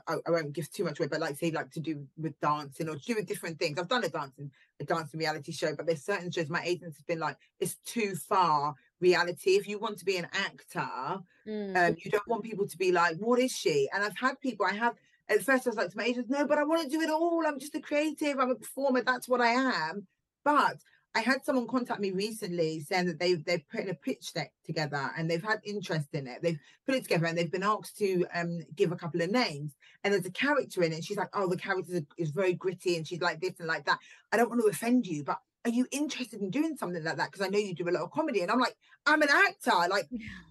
[0.06, 2.88] I, I won't give too much away, but like say like to do with dancing
[2.88, 3.78] or to do with different things.
[3.78, 7.06] I've done a dancing a dancing reality show, but there's certain shows my agents have
[7.06, 9.52] been like it's too far reality.
[9.52, 11.76] If you want to be an actor, Mm.
[11.76, 13.88] um, you don't want people to be like, what is she?
[13.94, 14.94] And I've had people, I have,
[15.30, 17.08] at first I was like to my agents, no, but I want to do it
[17.08, 17.42] all.
[17.46, 20.06] I'm just a creative, I'm a performer, that's what I am.
[20.44, 20.76] But
[21.14, 25.10] I had someone contact me recently saying that they they're putting a pitch deck together
[25.16, 26.42] and they've had interest in it.
[26.42, 29.72] They've put it together and they've been asked to um give a couple of names.
[30.04, 31.04] And there's a character in it.
[31.04, 33.86] She's like, oh, the character is, is very gritty and she's like this and like
[33.86, 33.98] that.
[34.32, 37.32] I don't want to offend you, but are you interested in doing something like that?
[37.32, 38.42] Because I know you do a lot of comedy.
[38.42, 39.88] And I'm like, I'm an actor.
[39.88, 40.08] Like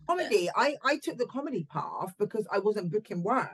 [0.08, 0.50] comedy.
[0.56, 3.52] I I took the comedy path because I wasn't booking work.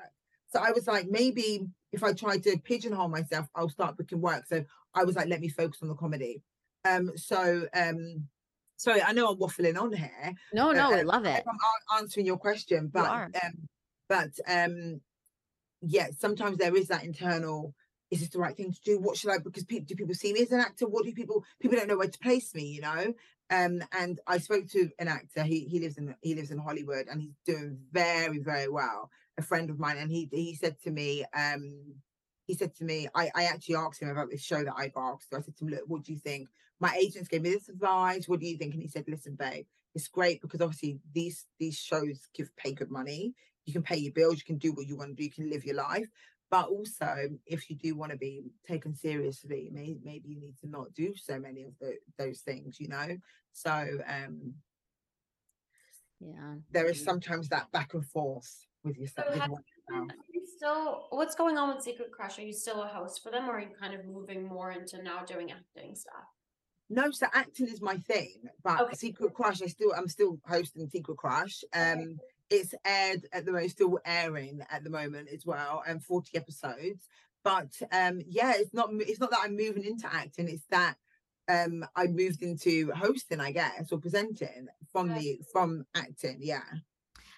[0.51, 4.45] So I was like, maybe if I try to pigeonhole myself, I'll start booking work.
[4.47, 4.63] So
[4.93, 6.41] I was like, let me focus on the comedy.
[6.85, 7.11] Um.
[7.15, 8.27] So um.
[8.77, 10.33] Sorry, I know I'm waffling on here.
[10.51, 11.43] No, uh, no, I uh, love it.
[11.47, 13.29] I'm answering your question, but are.
[13.41, 13.69] um,
[14.09, 14.99] but um,
[15.81, 17.73] yeah, sometimes there is that internal.
[18.11, 18.99] Is this the right thing to do?
[18.99, 19.37] What should I?
[19.37, 20.87] Because people do people see me as an actor?
[20.87, 21.43] What do people?
[21.59, 23.13] People don't know where to place me, you know.
[23.49, 25.43] Um, and I spoke to an actor.
[25.43, 29.09] He he lives in he lives in Hollywood, and he's doing very very well.
[29.37, 31.95] A friend of mine, and he he said to me, um,
[32.45, 35.29] he said to me, I I actually asked him about this show that I asked.
[35.31, 36.49] So I said to him, look, what do you think?
[36.79, 38.27] My agents gave me this advice.
[38.27, 38.73] What do you think?
[38.73, 42.91] And he said, listen, babe, it's great because obviously these these shows give pay good
[42.91, 43.33] money.
[43.65, 45.49] You can pay your bills, you can do what you want to do, you can
[45.49, 46.09] live your life.
[46.51, 50.69] But also, if you do want to be taken seriously, may, maybe you need to
[50.69, 53.17] not do so many of the, those things, you know.
[53.53, 53.71] So
[54.07, 54.53] um,
[56.19, 56.55] Yeah.
[56.71, 59.27] there is sometimes that back and forth with yourself.
[59.27, 59.51] So with have.
[60.09, 62.37] Are you still what's going on with Secret Crush?
[62.37, 65.01] Are you still a host for them or are you kind of moving more into
[65.01, 66.32] now doing acting stuff?
[66.93, 68.95] No, so acting is my thing, but Okay.
[68.95, 71.63] Secret Crush, I still I'm still hosting Secret Crush.
[71.73, 76.37] Um it's aired at the moment, still airing at the moment as well, and 40
[76.37, 77.07] episodes.
[77.43, 80.95] But um yeah, it's not it's not that I'm moving into acting, it's that
[81.49, 86.63] um I moved into hosting, I guess, or presenting from the from acting, yeah.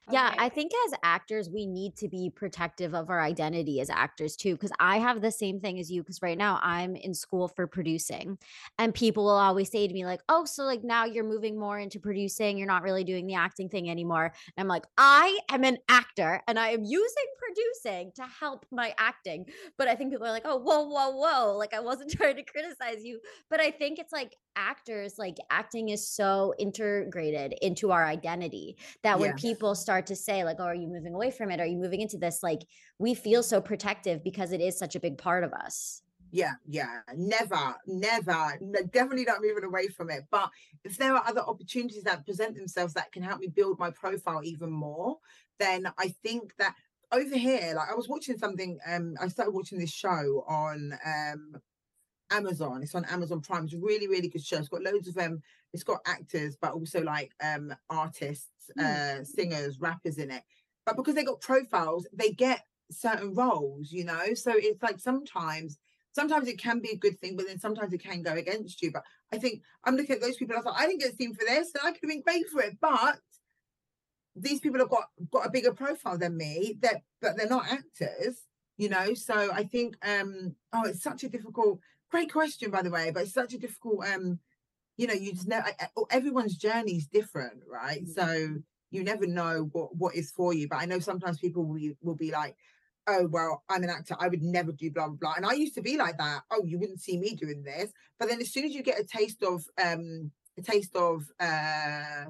[0.07, 0.37] Yeah, Okay.
[0.37, 4.55] I think as actors, we need to be protective of our identity as actors too.
[4.55, 6.03] Cause I have the same thing as you.
[6.03, 8.37] Cause right now I'm in school for producing,
[8.77, 11.79] and people will always say to me, like, oh, so like now you're moving more
[11.79, 12.57] into producing.
[12.57, 14.25] You're not really doing the acting thing anymore.
[14.25, 18.93] And I'm like, I am an actor and I am using producing to help my
[18.97, 19.45] acting.
[19.77, 21.57] But I think people are like, oh, whoa, whoa, whoa.
[21.57, 23.19] Like I wasn't trying to criticize you.
[23.49, 29.19] But I think it's like actors, like acting is so integrated into our identity that
[29.19, 29.33] when Yes.
[29.33, 32.01] people start to say like oh are you moving away from it are you moving
[32.01, 32.61] into this like
[32.99, 37.01] we feel so protective because it is such a big part of us Yeah, yeah,
[37.15, 38.59] never, never,
[38.91, 40.25] definitely not moving away from it.
[40.29, 40.49] But
[40.83, 44.41] if there are other opportunities that present themselves that can help me build my profile
[44.43, 45.19] even more,
[45.59, 46.75] then I think that
[47.11, 51.61] over here, like I was watching something, um, I started watching this show on um
[52.31, 52.81] Amazon.
[52.81, 53.65] It's on Amazon Prime.
[53.65, 54.57] It's a really, really good show.
[54.57, 55.41] It's got loads of um,
[55.73, 60.43] it's got actors, but also like um artists, uh, singers, rappers in it.
[60.85, 64.33] But because they got profiles, they get certain roles, you know.
[64.33, 65.77] So it's like sometimes
[66.13, 68.91] sometimes it can be a good thing, but then sometimes it can go against you.
[68.91, 70.55] But I think I'm looking at those people.
[70.55, 72.49] I thought like, I didn't get seen for this, and I could have been great
[72.49, 72.77] for it.
[72.81, 73.19] But
[74.35, 76.77] these people have got got a bigger profile than me.
[76.81, 78.43] That but they're not actors,
[78.77, 79.13] you know.
[79.13, 81.79] So I think um oh, it's such a difficult,
[82.11, 84.39] great question by the way, but it's such a difficult um
[84.97, 85.61] you know, you just know
[86.09, 88.03] everyone's journey is different, right?
[88.03, 88.11] Mm-hmm.
[88.11, 88.55] So
[88.91, 90.67] you never know what what is for you.
[90.67, 92.55] But I know sometimes people will be, will be like,
[93.07, 94.15] oh well, I'm an actor.
[94.19, 95.33] I would never do blah blah blah.
[95.37, 96.41] And I used to be like that.
[96.51, 97.91] Oh, you wouldn't see me doing this.
[98.19, 102.25] But then as soon as you get a taste of um a taste of uh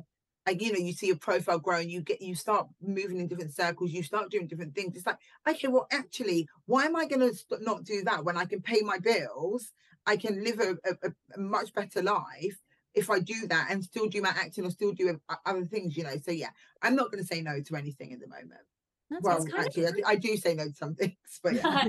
[0.45, 3.53] like you know you see your profile growing you get you start moving in different
[3.53, 7.19] circles you start doing different things it's like okay well actually why am i going
[7.21, 9.71] to st- not do that when i can pay my bills
[10.05, 12.59] i can live a, a, a, much better life
[12.93, 16.03] if i do that and still do my acting or still do other things you
[16.03, 16.49] know so yeah
[16.81, 18.61] i'm not going to say no to anything at the moment
[19.09, 21.85] That's well kind actually I, do, I do say no to some things but yeah.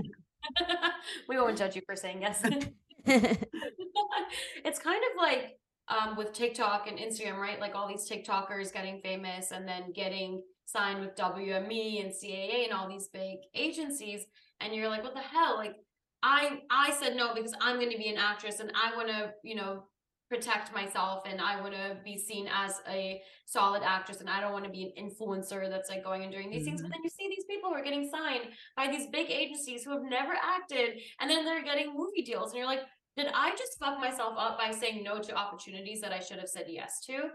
[1.29, 2.43] we won't judge you for saying yes.
[3.07, 7.61] it's kind of like um, with TikTok and Instagram, right?
[7.61, 12.73] Like all these TikTokers getting famous and then getting signed with WME and CAA and
[12.73, 14.27] all these big agencies,
[14.61, 15.57] and you're like, what the hell?
[15.57, 15.77] Like,
[16.23, 19.33] I I said no because I'm going to be an actress and I want to,
[19.45, 19.85] you know,
[20.29, 24.53] protect myself and I want to be seen as a solid actress and I don't
[24.53, 26.71] want to be an influencer that's like going and doing these mm-hmm.
[26.71, 26.83] things.
[26.83, 29.93] But then you see these people who are getting signed by these big agencies who
[29.93, 32.81] have never acted and then they're getting movie deals and you're like,
[33.17, 36.49] did I just fuck myself up by saying no to opportunities that I should have
[36.49, 37.31] said yes to?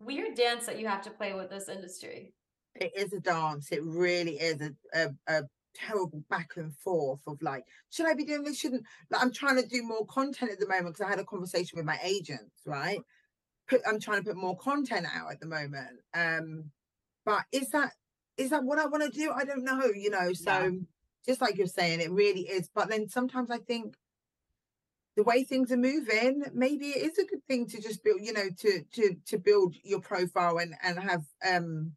[0.00, 2.34] Weird dance that you have to play with this industry.
[2.74, 3.70] It is a dance.
[3.70, 5.42] It really is a, a, a
[5.74, 8.58] terrible back and forth of like, should I be doing this?
[8.58, 11.24] Shouldn't like I'm trying to do more content at the moment because I had a
[11.24, 13.00] conversation with my agents, right?
[13.68, 16.00] Put I'm trying to put more content out at the moment.
[16.12, 16.70] Um,
[17.24, 17.92] but is that
[18.36, 19.30] is that what I want to do?
[19.30, 20.32] I don't know, you know.
[20.32, 20.70] So yeah.
[21.24, 22.68] just like you're saying, it really is.
[22.74, 23.94] But then sometimes I think
[25.16, 28.32] the way things are moving, maybe it is a good thing to just build, you
[28.32, 31.92] know, to to to build your profile and and have um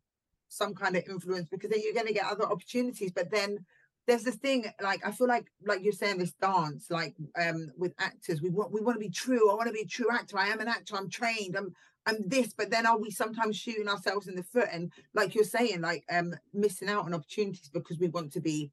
[0.49, 3.11] some kind of influence because then you're going to get other opportunities.
[3.11, 3.65] But then
[4.05, 7.93] there's this thing like I feel like like you're saying this dance like um with
[7.99, 9.51] actors we want we want to be true.
[9.51, 10.37] I want to be a true actor.
[10.37, 10.95] I am an actor.
[10.95, 11.57] I'm trained.
[11.57, 11.73] I'm
[12.05, 12.53] I'm this.
[12.53, 14.69] But then are we sometimes shooting ourselves in the foot?
[14.71, 18.71] And like you're saying like um missing out on opportunities because we want to be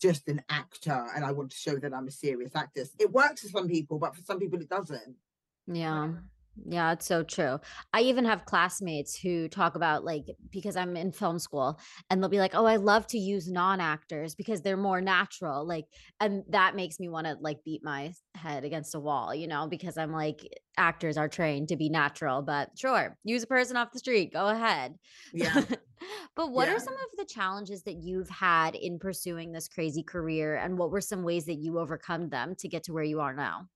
[0.00, 2.90] just an actor and I want to show that I'm a serious actress.
[2.98, 5.16] It works for some people, but for some people it doesn't.
[5.66, 6.12] Yeah.
[6.66, 7.58] Yeah, it's so true.
[7.92, 12.30] I even have classmates who talk about like because I'm in film school and they'll
[12.30, 15.86] be like, "Oh, I love to use non-actors because they're more natural." Like
[16.20, 19.66] and that makes me want to like beat my head against a wall, you know,
[19.66, 23.92] because I'm like actors are trained to be natural, but sure, use a person off
[23.92, 24.94] the street, go ahead.
[25.32, 25.60] Yeah.
[26.36, 26.74] but what yeah.
[26.74, 30.90] are some of the challenges that you've had in pursuing this crazy career and what
[30.90, 33.68] were some ways that you overcome them to get to where you are now?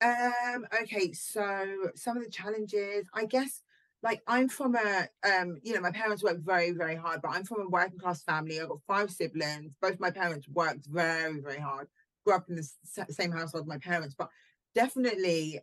[0.00, 3.62] Um, okay, so some of the challenges, I guess,
[4.02, 7.44] like I'm from a um, you know, my parents worked very, very hard, but I'm
[7.44, 8.60] from a working class family.
[8.60, 9.74] I've got five siblings.
[9.80, 11.88] Both my parents worked very, very hard.
[12.24, 12.68] Grew up in the
[13.10, 14.30] same household as my parents, but
[14.74, 15.60] definitely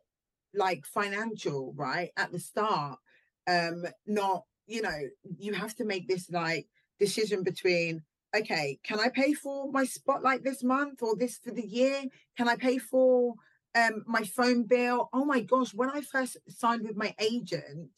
[0.53, 2.11] like financial, right?
[2.17, 2.99] At the start,
[3.47, 4.99] um, not, you know,
[5.37, 6.67] you have to make this like
[6.99, 8.03] decision between
[8.35, 12.03] okay, can I pay for my spotlight this month or this for the year?
[12.37, 13.35] Can I pay for
[13.75, 15.09] um, my phone bill.
[15.13, 17.89] Oh my gosh, when I first signed with my agent,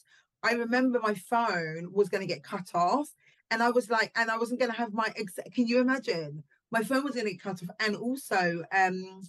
[0.43, 3.07] I remember my phone was going to get cut off.
[3.51, 6.43] And I was like, and I wasn't going to have my, ex- can you imagine?
[6.71, 7.75] My phone was going to get cut off.
[7.79, 9.21] And also, um,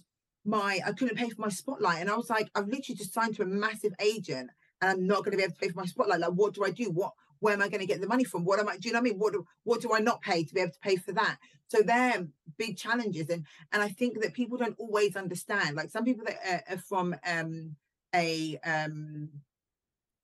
[0.43, 2.01] my, I couldn't pay for my spotlight.
[2.01, 4.49] And I was like, I've literally just signed to a massive agent
[4.81, 6.19] and I'm not going to be able to pay for my spotlight.
[6.19, 6.89] Like, what do I do?
[6.89, 8.45] What, where am I going to get the money from?
[8.45, 9.19] What am I, do you know what I mean?
[9.19, 11.37] What do, what do I not pay to be able to pay for that?
[11.67, 13.29] So they're big challenges.
[13.29, 16.79] And, and I think that people don't always understand, like some people that are, are
[16.79, 17.75] from um,
[18.15, 19.29] a, um,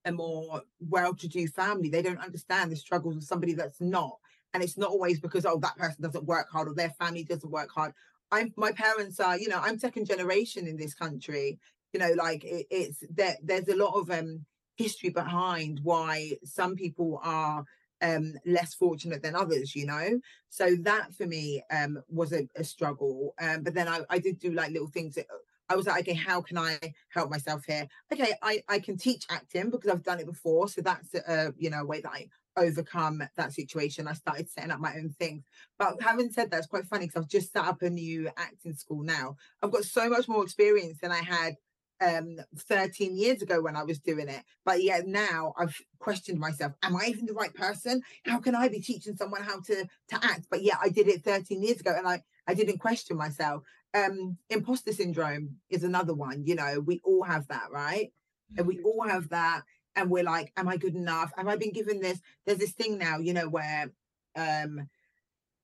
[0.06, 4.18] a more well-to-do family, they don't understand the struggles of somebody that's not.
[4.54, 7.52] And it's not always because, oh, that person doesn't work hard or their family doesn't
[7.52, 7.94] work hard.
[8.32, 11.60] I'm my parents are, you know, I'm second generation in this country.
[11.94, 13.36] You know, like it, it's there.
[13.44, 14.46] There's a lot of um
[14.76, 17.64] history behind why some people are
[18.02, 22.64] um less fortunate than others you know so that for me um was a, a
[22.64, 25.28] struggle um but then I, I did do like little things that
[25.70, 26.78] I was like, okay, how can I
[27.10, 27.88] help myself here?
[28.14, 30.68] Okay, I, I can teach acting because I've done it before.
[30.70, 34.08] So that's a you know a way that I overcome that situation.
[34.08, 35.44] I started setting up my own things.
[35.78, 38.74] But having said that, it's quite funny because I've just set up a new acting
[38.74, 39.36] school now.
[39.62, 41.58] I've got so much more experience than I had
[42.02, 44.44] um 13 years ago when I was doing it.
[44.66, 48.02] But yeah, now I've questioned myself, am I even the right person?
[48.26, 50.48] How can I be teaching someone how to to act?
[50.50, 53.64] But yeah, I did it 13 years ago and I I didn't question myself.
[53.94, 58.12] Um imposter syndrome is another one, you know, we all have that, right?
[58.58, 58.86] And we mm-hmm.
[58.86, 59.64] all have that
[59.96, 61.32] and we're like, am I good enough?
[61.38, 62.20] Have I been given this?
[62.46, 63.92] There's this thing now, you know, where
[64.36, 64.90] um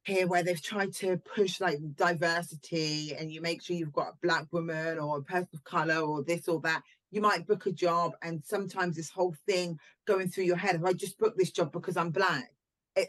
[0.03, 4.17] here where they've tried to push like diversity and you make sure you've got a
[4.21, 7.71] black woman or a person of color or this or that you might book a
[7.71, 11.51] job and sometimes this whole thing going through your head, have I just booked this
[11.51, 12.49] job because I'm black?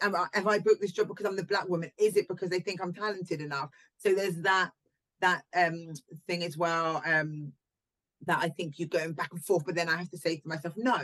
[0.00, 1.90] Have I booked this job because I'm the black woman?
[1.98, 3.70] Is it because they think I'm talented enough?
[3.96, 4.70] So there's that
[5.20, 5.94] that um
[6.26, 7.02] thing as well.
[7.06, 7.52] Um
[8.26, 10.48] that I think you're going back and forth, but then I have to say to
[10.48, 10.98] myself, no,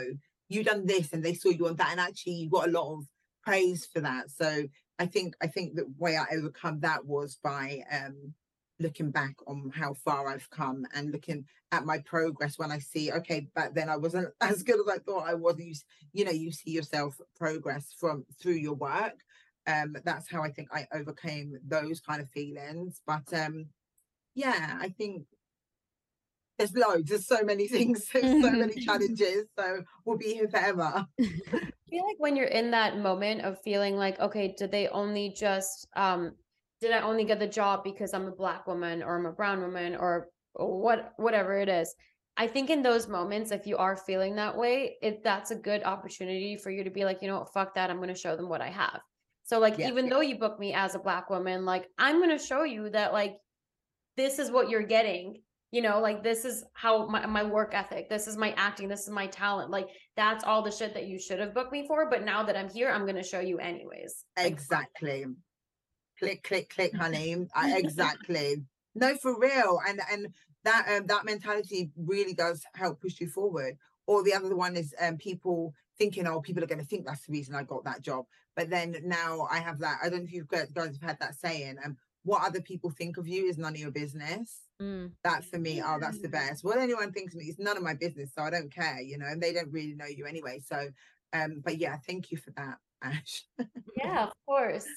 [0.47, 2.93] you done this and they saw you on that, and actually you got a lot
[2.93, 3.05] of
[3.49, 4.29] praise for that.
[4.29, 4.63] So
[4.99, 8.33] I think I think the way I overcome that was by um
[8.79, 13.11] looking back on how far I've come and looking at my progress when I see,
[13.11, 15.55] okay, back then I wasn't as good as I thought I was.
[15.59, 15.73] You,
[16.13, 19.15] you know, you see yourself progress from through your work.
[19.67, 23.01] Um, that's how I think I overcame those kind of feelings.
[23.05, 23.67] But um,
[24.33, 25.25] yeah, I think
[26.57, 29.45] there's loads, there's so many things, so many challenges.
[29.57, 31.07] So we'll be here forever.
[31.91, 35.33] I feel like when you're in that moment of feeling like, okay, did they only
[35.35, 36.35] just um
[36.81, 39.61] did I only get the job because I'm a black woman or I'm a brown
[39.61, 41.93] woman or what whatever it is.
[42.37, 45.83] I think in those moments, if you are feeling that way, it that's a good
[45.83, 47.89] opportunity for you to be like, you know what, fuck that.
[47.89, 49.01] I'm gonna show them what I have.
[49.43, 49.89] So like Yeah.
[49.89, 53.13] even though you book me as a black woman, like I'm gonna show you that
[53.13, 53.37] like
[54.15, 55.41] this is what you're getting.
[55.71, 59.03] You know, like this is how my, my work ethic, this is my acting, this
[59.03, 59.69] is my talent.
[59.69, 62.09] Like that's all the shit that you should have booked me for.
[62.09, 64.25] But now that I'm here, I'm gonna show you anyways.
[64.37, 65.25] Exactly.
[66.17, 67.47] Click, click, click, honey.
[67.55, 68.63] I, exactly.
[68.95, 69.79] No, for real.
[69.87, 70.27] And and
[70.63, 73.77] that um, that mentality really does help push you forward.
[74.07, 77.27] Or the other one is um, people thinking, oh, people are going to think that's
[77.27, 78.25] the reason I got that job.
[78.55, 79.99] But then now I have that.
[80.03, 81.77] I don't know if you guys guys have had that saying.
[81.85, 84.61] Um, what other people think of you is none of your business.
[84.81, 85.11] Mm.
[85.23, 86.63] That for me, oh, that's the best.
[86.63, 89.17] What anyone thinks of me is none of my business, so I don't care, you
[89.17, 89.27] know.
[89.27, 90.61] And they don't really know you anyway.
[90.65, 90.87] So,
[91.33, 93.43] um, but yeah, thank you for that, Ash.
[93.97, 94.87] yeah, of course.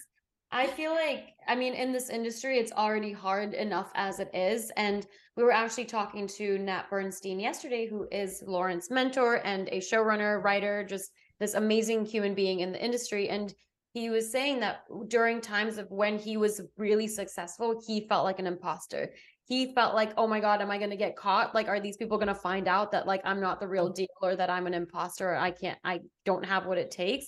[0.55, 4.71] I feel like, I mean, in this industry, it's already hard enough as it is.
[4.77, 9.79] And we were actually talking to Nat Bernstein yesterday, who is Lauren's mentor and a
[9.79, 13.31] showrunner, writer, just this amazing human being in the industry.
[13.31, 13.55] And
[13.95, 18.39] he was saying that during times of when he was really successful, he felt like
[18.39, 19.13] an imposter.
[19.45, 21.55] He felt like, oh my God, am I going to get caught?
[21.55, 24.07] Like, are these people going to find out that like I'm not the real deal
[24.23, 27.27] or that I'm an imposter or I can't, I don't have what it takes?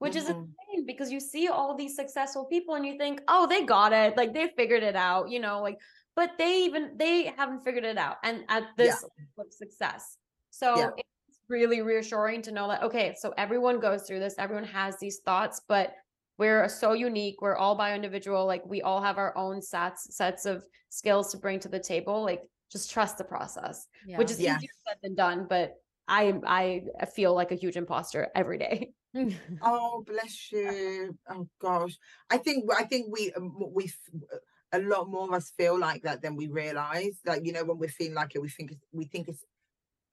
[0.00, 0.28] Which is Mhm.
[0.28, 4.16] insane because you see all these successful people and you think, oh, they got it,
[4.16, 5.78] like they figured it out, you know, like,
[6.14, 8.84] but they even they haven't figured it out, and at Yeah.
[8.84, 10.18] this level of success.
[10.50, 10.90] So Yeah.
[10.98, 15.20] it's really reassuring to know that okay, so everyone goes through this, everyone has these
[15.24, 15.94] thoughts, but
[16.38, 17.40] we're so unique.
[17.40, 18.46] We're all bio individual.
[18.46, 22.22] Like we all have our own sets sets of skills to bring to the table.
[22.22, 24.18] Like just trust the process, Yeah.
[24.18, 24.56] which is Yeah.
[24.56, 25.46] easier said than done.
[25.48, 25.74] But
[26.08, 28.92] I I feel like a huge imposter every day.
[29.60, 31.14] Oh, bless you.
[31.28, 31.98] Oh gosh.
[32.30, 34.38] I think I think we um, we f-
[34.72, 37.20] a lot more of us feel like that than we realize.
[37.26, 39.44] Like you know, when we're feeling like it, we think it's, we think it's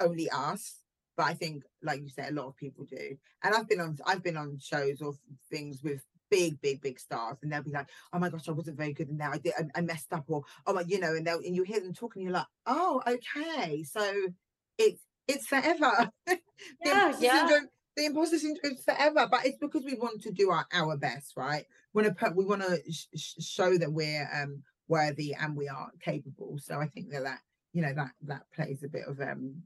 [0.02, 0.79] only us.
[1.20, 3.18] But I think, like you said, a lot of people do.
[3.44, 5.16] And I've been on I've been on shows or
[5.52, 6.02] things with
[6.32, 9.10] big, big, big stars, and they'll be like, "Oh my gosh, I wasn't very good
[9.10, 9.34] in that.
[9.34, 11.64] I did, I, I messed up," or "Oh my," you know, and they'll and you
[11.64, 14.30] hear them talking, you're like, "Oh, okay." So
[14.78, 16.10] it's it's forever.
[16.26, 16.38] the
[16.86, 17.38] Yeah, imposter yeah.
[17.38, 20.96] syndrome the imposter syndrome is forever, but it's because we want to do our, our
[20.96, 21.66] best, right?
[21.94, 25.68] We want to put, we want to sh- show that we're um worthy and we
[25.68, 26.60] are capable.
[26.60, 27.42] So I think that that
[27.74, 29.64] you know that that plays a bit of um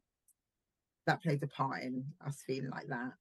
[1.08, 3.12] that plays a part in us feeling like that.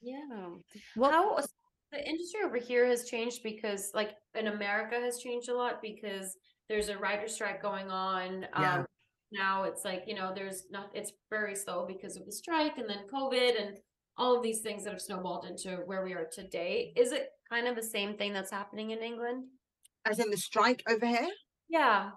[0.00, 0.48] Yeah.
[0.96, 1.44] Well- How
[1.92, 6.36] the industry over here has changed because, like, in America has changed a lot because
[6.68, 8.46] there's a writer strike going on.
[8.58, 8.78] Yeah.
[8.80, 8.86] Um,
[9.32, 10.90] now it's like you know, there's not.
[10.94, 13.78] It's very slow because of the strike and then COVID and
[14.16, 16.92] all of these things that have snowballed into where we are today.
[16.96, 19.44] Is it kind of the same thing that's happening in England?
[20.04, 21.28] As in the strike over here.
[21.68, 22.10] Yeah.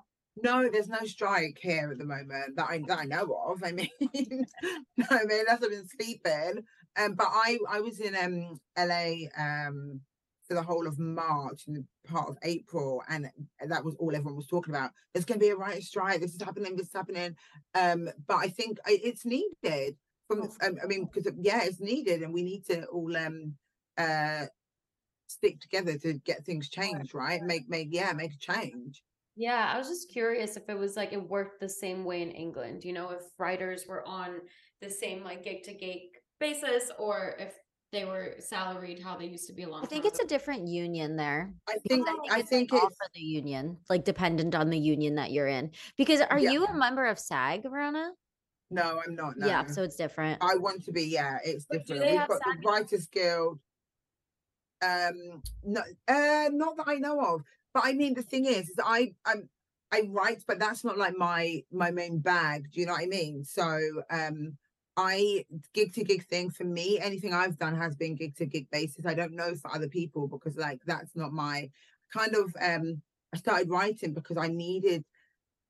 [0.44, 3.64] No, there's no strike here at the moment that I that I know of.
[3.64, 6.64] I mean, no, I mean, unless I've been sleeping.
[6.98, 10.02] Um, but I I was in um LA um
[10.48, 13.30] for the whole of March and part of April, and
[13.68, 14.92] that was all everyone was talking about.
[15.14, 16.20] There's going to be a writer's strike.
[16.20, 16.76] This is happening.
[16.76, 17.36] This is happening.
[17.76, 19.96] Um, but I think it's needed.
[20.28, 23.56] From um, I mean, because yeah, it's needed, and we need to all um
[23.98, 24.46] uh
[25.28, 27.42] stick together to get things changed, right?
[27.42, 29.04] Make make yeah, make a change.
[29.40, 32.30] Yeah, I was just curious if it was like it worked the same way in
[32.32, 34.42] England, you know, if writers were on
[34.82, 36.02] the same like gig to gig
[36.42, 37.56] basis or if
[37.94, 40.28] they were salaried how they used to be a long I think time it's a
[40.28, 41.54] different union there.
[41.70, 44.78] I Because think I it's, think like, it's for the union, like dependent on the
[44.78, 45.72] union that you're in.
[45.96, 46.52] Because are Yeah.
[46.52, 48.12] you a member of SAG, Verona?
[48.72, 49.38] no, I'm not.
[49.38, 49.48] No.
[49.48, 50.44] Yeah, so it's different.
[50.44, 51.06] I want to be.
[51.06, 52.02] Yeah, it's But different.
[52.02, 53.60] they We've have got SAG the Writers Guild.
[54.82, 57.44] Um, no, uh, not that I know of.
[57.74, 59.50] But I mean, the thing is, is I, I'm,
[59.92, 62.66] I write, but that's not like my my main bag.
[62.72, 63.44] Do you know what I mean?
[63.44, 63.80] So
[64.12, 64.58] um
[64.98, 68.68] I gig to gig thing for me, anything I've done has been gig to gig
[68.72, 69.06] basis.
[69.06, 71.70] I don't know for other people because like that's not my
[72.16, 73.02] kind of um
[73.34, 75.04] I started writing because I needed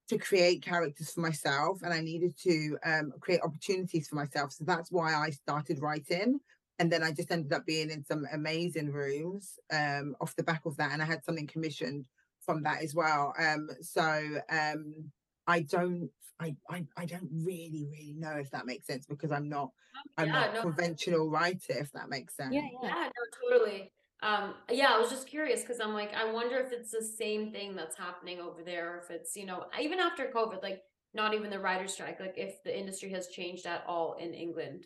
[0.10, 4.52] to create characters for myself and I needed to um create opportunities for myself.
[4.52, 6.40] So that's why I started writing.
[6.80, 10.66] And then I just ended up being in some amazing rooms um off the back
[10.66, 10.92] of that.
[10.92, 12.06] And I had something commissioned
[12.42, 13.34] from that as well.
[13.40, 15.12] Um so um
[15.48, 16.10] I don't
[16.40, 19.72] I, I I don't really really know if that makes sense because I'm not
[20.18, 22.54] I'm yeah, not no, conventional writer if that makes sense.
[22.54, 22.90] Yeah, yeah.
[22.90, 23.92] Yeah, no, totally.
[24.22, 27.52] Um, yeah, I was just curious because I'm like, I wonder if it's the same
[27.52, 30.82] thing that's happening over there, or if it's, you know, even after COVID, like
[31.14, 34.86] not even the writer's strike, like if the industry has changed at all in England.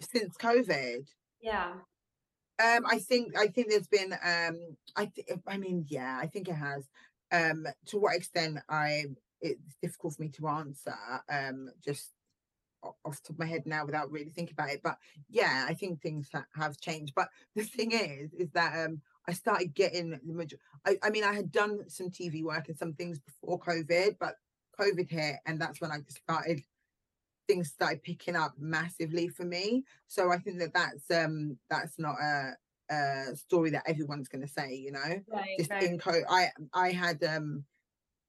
[0.00, 1.06] Since COVID.
[1.40, 1.72] Yeah.
[2.58, 6.48] Um, I think I think there's been um I th- I mean yeah I think
[6.48, 6.88] it has
[7.30, 9.04] um to what extent I
[9.42, 10.94] it's difficult for me to answer
[11.30, 12.12] um just
[12.82, 14.96] off the top of my head now without really thinking about it but
[15.28, 19.32] yeah I think things ha- have changed but the thing is is that um I
[19.32, 22.94] started getting the major I, I mean I had done some TV work and some
[22.94, 24.36] things before COVID but
[24.80, 26.62] COVID hit and that's when I just started
[27.46, 29.84] things started picking up massively for me.
[30.06, 32.52] So I think that that's um that's not a
[32.88, 35.20] a story that everyone's going to say you know?
[35.28, 35.56] Right.
[35.58, 37.64] just in co i i had um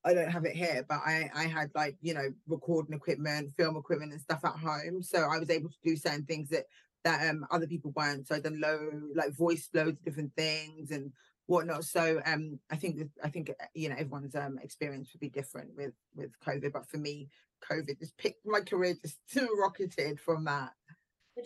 [0.03, 3.75] i don't have it here but i i had like you know recording equipment film
[3.77, 5.01] equipment and stuff at home.
[5.01, 6.65] So i was able to do certain things that
[7.03, 8.27] that um other people weren't.
[8.27, 11.11] So i done low like voice loads of different things and
[11.45, 11.83] whatnot.
[11.83, 15.75] So um i think i think uh, you know everyone's um experience would be different
[15.75, 16.73] with with covid.
[16.73, 17.29] But for me
[17.69, 20.71] covid just picked my career just too rocketed from that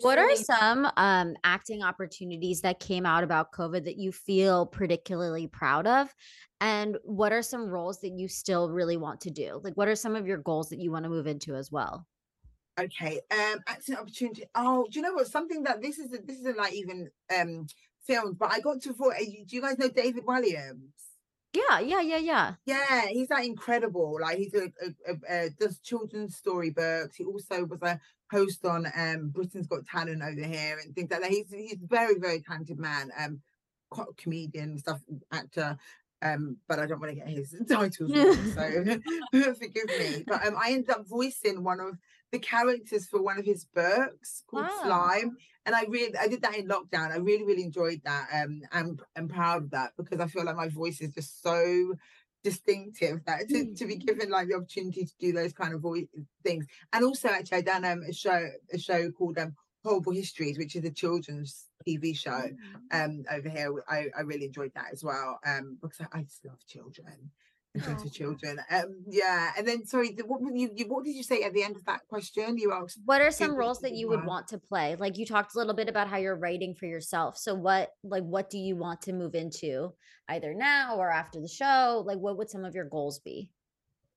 [0.00, 5.46] What are some um, acting opportunities that came out about COVID that you feel particularly
[5.46, 6.08] proud of?
[6.62, 9.60] And what are some roles that you still really want to do?
[9.62, 12.06] Like, what are some of your goals that you want to move into as well?
[12.80, 14.44] Okay, um, acting opportunity.
[14.54, 15.26] Oh, do you know what?
[15.26, 17.66] Something that this isn't this isn't like even um
[18.06, 19.14] filmed, but I got to for.
[19.14, 20.94] Do you guys know David Williams?
[21.52, 22.54] Yeah, yeah, yeah, yeah.
[22.64, 24.18] Yeah, he's like incredible.
[24.20, 27.16] Like he's a, a, a, a does children's storybooks.
[27.16, 28.00] He also was a
[28.30, 31.30] host on um Britain's Got Talent over here and things like that.
[31.30, 33.10] He's he's a very very talented man.
[33.18, 33.42] Um,
[33.90, 35.00] co- comedian stuff,
[35.30, 35.76] actor.
[36.22, 40.24] Um, but I don't want to get his titles wrong, so forgive me.
[40.26, 41.98] But um, I ended up voicing one of
[42.30, 44.80] the characters for one of his books called Wow.
[44.84, 45.36] Slime,
[45.66, 47.12] and I really I did that in lockdown.
[47.12, 48.28] I really really enjoyed that.
[48.32, 51.94] Um, I'm I'm proud of that because I feel like my voice is just so
[52.42, 56.06] distinctive that to, to be given like the opportunity to do those kind of voice
[56.42, 56.66] things.
[56.92, 59.54] And also actually I done um, a show a show called um
[59.84, 62.48] Horrible Histories, which is a children's TV show
[62.90, 63.72] um over here.
[63.88, 65.38] I, I really enjoyed that as well.
[65.46, 67.30] Um because I, I just love children.
[67.74, 68.58] And things children.
[68.70, 71.62] Um yeah, and then sorry, the- what you, you what did you say at the
[71.62, 72.58] end of that question?
[72.58, 74.96] You asked What are some roles that you would want to play?
[74.96, 77.38] Like you talked a little bit about how you're writing for yourself.
[77.38, 79.92] So what like what do you want to move into
[80.28, 82.02] either now or after the show?
[82.06, 83.50] Like what would some of your goals be?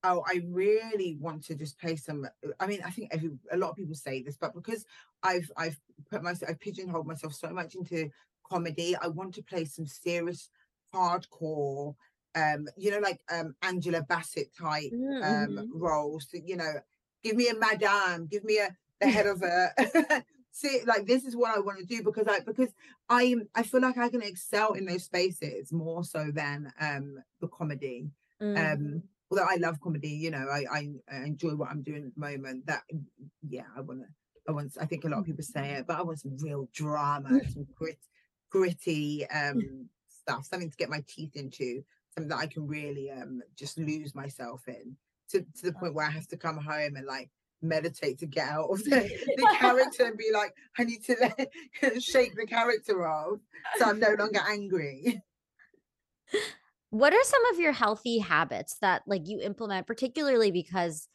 [0.04, 2.28] oh, I really want to just play some.
[2.60, 4.84] I mean, I think every a lot of people say this, but because
[5.22, 5.80] I've I've
[6.10, 8.10] put myself, I've pigeonholed myself so much into
[8.48, 10.50] comedy, I want to play some serious,
[10.94, 11.94] hardcore,
[12.36, 15.68] um, you know, like um Angela Bassett type um Mhm.
[15.72, 16.28] roles.
[16.32, 16.74] that, You know,
[17.24, 20.24] give me a madame, give me a the head of a.
[20.52, 22.70] See, like this is what I want to do because I because
[23.10, 27.48] I I feel like I can excel in those spaces more so than um the
[27.48, 28.10] comedy
[28.40, 28.56] Mhm.
[28.56, 32.14] um although I love comedy, you know, I, I I enjoy what I'm doing at
[32.14, 32.66] the moment.
[32.66, 32.82] That
[33.48, 34.06] yeah, I want to.
[34.48, 34.72] I want.
[34.80, 37.66] I think a lot of people say it, but I want some real drama, some
[37.74, 37.98] grit,
[38.50, 41.82] gritty um stuff, something to get my teeth into,
[42.16, 44.96] something that I can really um just lose myself in,
[45.30, 47.30] to to the point where I have to come home and like
[47.62, 48.90] meditate to get out of the,
[49.36, 51.16] the character and be like, I need to
[51.82, 53.38] let, shake the character off,
[53.78, 55.22] so I'm no longer angry.
[56.90, 61.08] what are some of your healthy habits that like you implement particularly because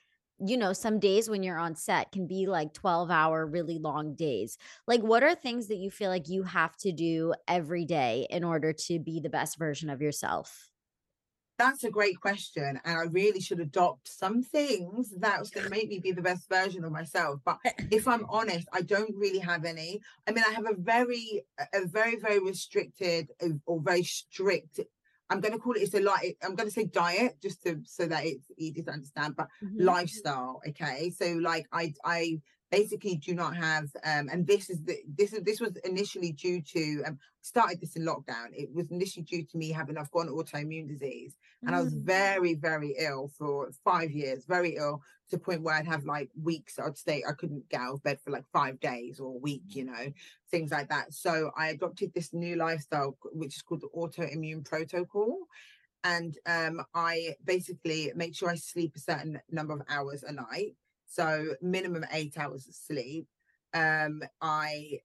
[0.45, 4.16] you know some days when you're on set can be like 12 hour really long
[4.16, 4.58] days.
[4.88, 8.43] Like what are things that you feel like you have to do every day in
[8.43, 10.70] order to be the best version of yourself
[11.62, 12.80] That's a great question.
[12.84, 16.22] And I really should adopt some things that was going to make me be the
[16.24, 17.39] best version of myself.
[17.45, 17.59] But
[17.91, 20.01] if I'm honest, I don't really have any.
[20.28, 24.80] I mean, I have a very, a very, very restricted uh, or very strict.
[25.30, 25.84] I'm going to call it.
[25.84, 26.36] It's a like.
[26.43, 29.36] I'm going to say diet, just to so that it's easy to understand.
[29.36, 29.86] But Mm-hmm.
[29.86, 30.62] lifestyle.
[30.68, 32.41] Okay, so like I, I
[32.72, 36.61] basically do not have um and this is the this is this was initially due
[36.61, 40.28] to um started this in lockdown it was initially due to me having i've got
[40.28, 42.03] an autoimmune disease and i was Mm.
[42.05, 46.30] very very ill for five years very ill to the point where i'd have like
[46.41, 49.39] weeks i'd stay i couldn't get out of bed for like five days or a
[49.39, 50.11] week you know
[50.49, 55.38] things like that so i adopted this new lifestyle which is called the autoimmune protocol
[56.03, 60.76] and um i basically make sure i sleep a certain number of hours a night
[61.12, 63.28] so minimum eight hours of sleep.
[63.74, 64.99] Um i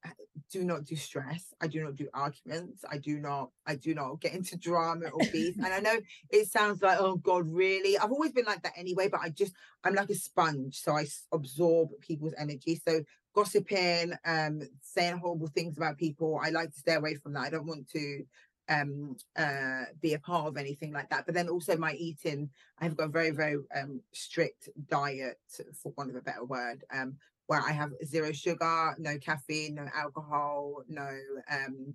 [0.50, 1.54] do not do stress.
[1.60, 2.84] I do not do arguments.
[2.88, 5.56] I do not i do not get into drama or beef.
[5.56, 5.98] And i know
[6.30, 7.98] it sounds like oh god really?
[7.98, 9.52] I've always been like that anyway but i just
[9.84, 12.80] i'm like a sponge so i absorb people's energy.
[12.86, 13.02] So
[13.34, 17.46] gossiping um saying horrible things about people i like to stay away from that.
[17.46, 18.24] I don't want to
[18.68, 22.48] um uh be a part of anything like that but then also my eating
[22.80, 25.38] i've got a very very um strict diet
[25.80, 29.86] for want of a better word um where i have zero sugar no caffeine no
[29.94, 31.08] alcohol no
[31.50, 31.94] um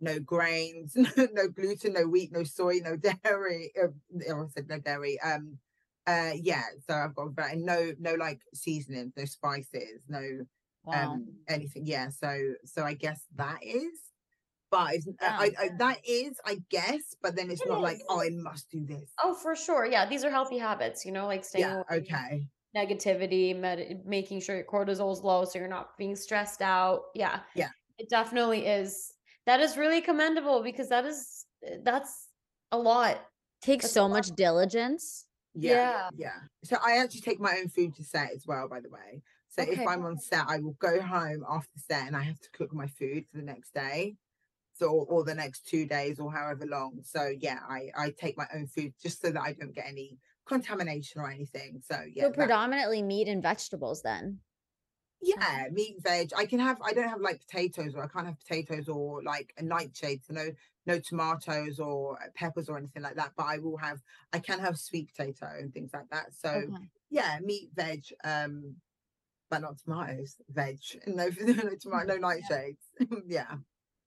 [0.00, 0.94] no grains
[1.32, 3.88] no gluten no wheat no soy no dairy uh,
[4.34, 5.56] i said no dairy um
[6.06, 10.20] uh yeah so i've got very no no like seasonings no spices no
[10.84, 11.14] Wow.
[11.14, 14.11] um anything yeah so so i guess that is
[14.72, 15.36] but it's, uh, Yeah.
[15.38, 18.70] I, I that is i guess but then it's It not like oh i must
[18.70, 19.86] do this Oh, for sure.
[19.86, 24.40] Yeah, these are healthy habits, you know, like staying yeah away okay negativity, med- making
[24.40, 27.02] sure your cortisol's low so you're not being stressed out.
[27.14, 27.40] Yeah.
[27.54, 27.68] Yeah.
[27.98, 29.12] It definitely is.
[29.46, 32.28] That is really commendable because that is eh, that's
[32.72, 33.26] a lot.
[33.60, 34.10] Takes That's so lot.
[34.10, 35.26] much diligence.
[35.54, 36.10] yeah Yeah.
[36.16, 39.20] yeah so i actually take my own food to set as well by the way
[39.50, 42.50] so if i'm on set i will go home after set and i have to
[42.52, 44.16] cook my food for the next day
[44.74, 48.46] so or, the next two days or however long so yeah i i take my
[48.54, 52.28] own food just so that i don't get any contamination or anything so yeah so
[52.30, 54.38] that- predominantly meat and vegetables then.
[55.24, 56.32] Yeah, meat, veg.
[56.36, 56.78] I can have.
[56.82, 60.24] I don't have like potatoes, or I can't have potatoes or like a nightshade.
[60.24, 60.46] So no,
[60.84, 63.30] no tomatoes or peppers or anything like that.
[63.36, 64.00] But I will have.
[64.32, 66.34] I can have sweet potato and things like that.
[66.34, 66.88] So Okay.
[67.10, 68.02] yeah, meat, veg.
[68.24, 68.74] Um,
[69.48, 70.34] but not tomatoes.
[70.48, 70.80] Veg.
[71.06, 72.82] No, no tomato, no nightshades.
[73.24, 73.54] yeah,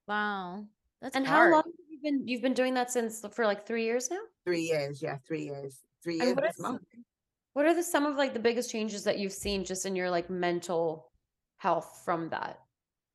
[0.08, 0.66] Wow.
[1.02, 1.48] That's And hard.
[1.48, 4.20] how long have you been you've been doing that since for like 3 years now?
[4.46, 5.02] three years.
[5.02, 5.84] Yeah, three years.
[6.04, 6.82] Three years what this is- month.
[7.54, 10.10] What are the some of like the biggest changes that you've seen just in your
[10.10, 11.12] like mental
[11.58, 12.60] health from that?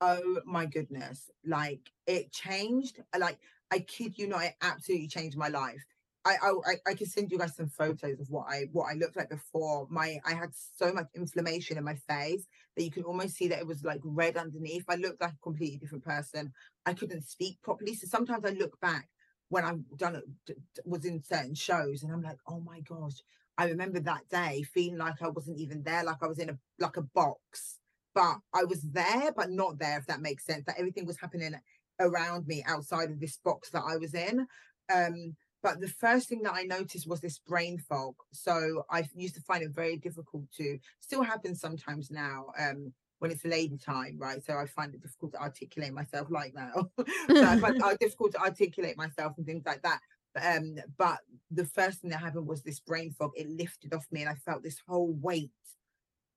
[0.01, 1.31] Oh my goodness.
[1.45, 3.03] Like it changed.
[3.19, 3.39] Like
[3.71, 5.85] I kid you not, it absolutely changed my life.
[6.25, 9.17] I, I I can send you guys some photos of what I what I looked
[9.17, 9.87] like before.
[9.91, 12.47] My I had so much inflammation in my face
[12.77, 14.85] that you can almost see that it was like red underneath.
[14.89, 16.53] I looked like a completely different person.
[16.85, 17.95] I couldn't speak properly.
[17.95, 19.09] So sometimes I look back
[19.49, 23.23] when I've done it was in certain shows and I'm like, oh my gosh.
[23.59, 26.59] I remember that day feeling like I wasn't even there, like I was in a
[26.79, 27.79] like a box
[28.15, 30.65] but I was there, but not there, if that makes sense.
[30.67, 31.55] That everything was happening
[32.01, 34.47] around me outside of this box that I was in.
[34.93, 38.15] Um, but the first thing that I noticed was this brain fog.
[38.33, 42.47] So I used to find it very difficult to still happens sometimes now.
[42.59, 44.43] Um, when it's lady time, right?
[44.43, 46.73] So I find it difficult to articulate myself like that.
[47.29, 50.01] I find it difficult to articulate myself and things like that.
[50.43, 51.19] Um, but
[51.51, 53.33] the first thing that happened was this brain fog.
[53.37, 55.51] It lifted off me, and I felt this whole weight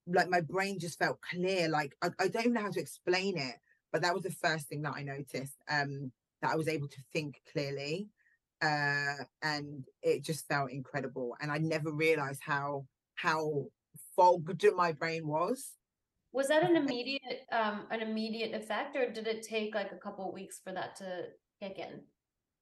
[0.08, 3.38] like my brain just felt clear like I, I don't even know how to explain
[3.38, 3.56] it
[3.92, 6.12] but that was the first thing that i noticed um
[6.42, 8.10] that i was able to think clearly
[8.64, 12.86] uh and it just felt incredible and i never realized how
[13.16, 13.66] how
[14.16, 15.74] fogged my brain was
[16.32, 20.32] Was that an immediate um an immediate effect or did it take like a couple
[20.34, 21.08] weeks for that to
[21.62, 22.02] kick in?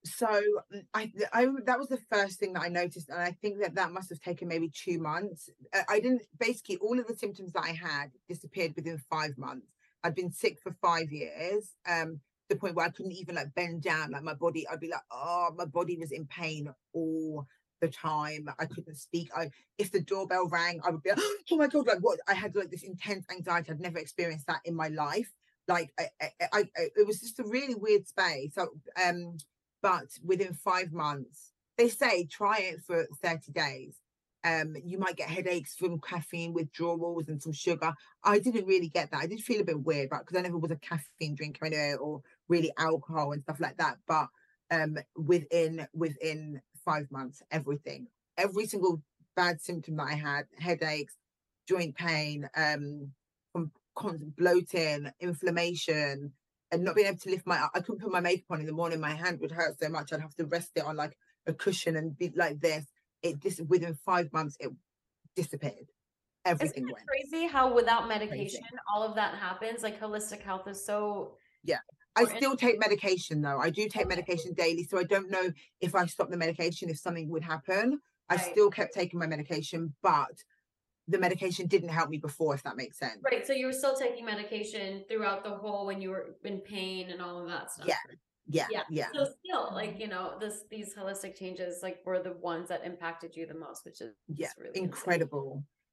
[0.04, 3.62] so mm, I, I that was the first thing that I noticed, and I think
[3.62, 5.50] that that must have taken maybe two months.
[5.74, 9.68] Uh, I didn't basically all of the symptoms that I had disappeared within five months.
[10.04, 12.20] I'd been sick for five years, um,
[12.52, 14.68] the point where I couldn't even like bend down, like my body.
[14.68, 17.48] I'd be like, oh, my body was in pain all
[17.80, 18.48] the time.
[18.60, 19.30] I couldn't speak.
[19.36, 21.20] I if the doorbell rang, I would be, like,
[21.52, 22.20] oh my god, like what?
[22.28, 23.72] I had like this intense anxiety.
[23.72, 25.32] I'd never experienced that in my life.
[25.68, 28.56] Like I, I, I, it was just a really weird space.
[28.56, 28.70] So
[29.04, 29.38] um
[29.82, 33.96] but within five months they say try it for 30 days
[34.44, 37.94] um you might get headaches from caffeine withdrawals and some sugar
[38.24, 40.58] i didn't really get that i did feel a bit weird but because i never
[40.58, 42.22] was a caffeine drinker anyway or
[42.52, 44.28] really alcohol and stuff like that but
[44.72, 49.02] um within within five months everything every single
[49.36, 51.16] bad symptom that i had headaches
[51.68, 53.10] joint pain um
[53.54, 56.32] from constant bloating inflammation
[56.72, 58.72] and not being able to lift my I couldn't put my makeup on in the
[58.72, 59.00] morning.
[59.00, 60.14] My hand would hurt so much.
[60.14, 62.86] I'd have to rest it on like a cushion and be like this.
[63.22, 64.72] It just within five months it
[65.36, 65.88] disappeared.
[66.46, 67.08] everything Isn't it went.
[67.08, 69.84] crazy how without medication all of that happens?
[69.84, 71.36] Like holistic health is so
[72.16, 73.58] I still take medication though.
[73.60, 76.98] I do take medication daily, so I don't know if I stop the medication if
[77.00, 78.02] something would happen.
[78.30, 78.52] I Right.
[78.52, 80.44] still kept taking my medication, but
[81.08, 83.18] the medication didn't help me before, if that makes sense.
[83.24, 83.46] right.
[83.46, 87.22] So you were still taking medication throughout the whole when you were in pain and
[87.22, 87.88] all of that stuff.
[87.88, 87.96] Yeah.
[88.48, 88.84] Yeah, Yeah.
[88.90, 90.02] yeah, So still, like mm-hmm.
[90.02, 93.86] you know, this these holistic changes like were the ones that impacted you the most,
[93.86, 95.24] which is yeah, really insane.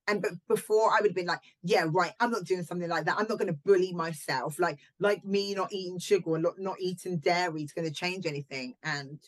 [0.08, 3.04] And but before I would have been like, yeah, right, I'm not doing something like
[3.04, 3.16] that.
[3.18, 4.58] I'm not going to bully myself.
[4.58, 8.26] Like, like me not eating sugar or not, not eating dairy is going to change
[8.26, 8.74] anything.
[8.82, 9.20] And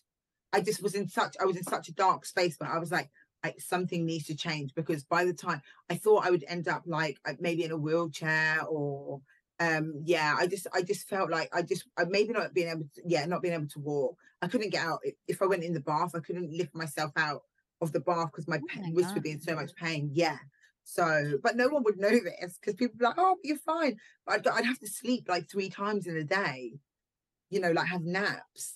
[0.52, 2.90] I just was in such, I was in such a dark space, but I was
[2.90, 3.10] like,
[3.44, 6.82] I, something needs to change because by the time I thought I would end up
[6.86, 9.20] like uh, maybe in a wheelchair or
[9.60, 12.88] um yeah i just i just felt like i just I maybe not being able
[12.94, 15.74] to yeah not being able to walk i couldn't get out If- i went in
[15.74, 17.42] the bath i couldn't lift myself out
[17.82, 20.38] of the bath because my Oh my wrist would be in so much pain yeah
[20.93, 24.34] so but no one would know this because people be like oh you're fine but
[24.47, 26.72] I'd, I'd have to sleep like three times in a day
[27.49, 28.74] you know like have naps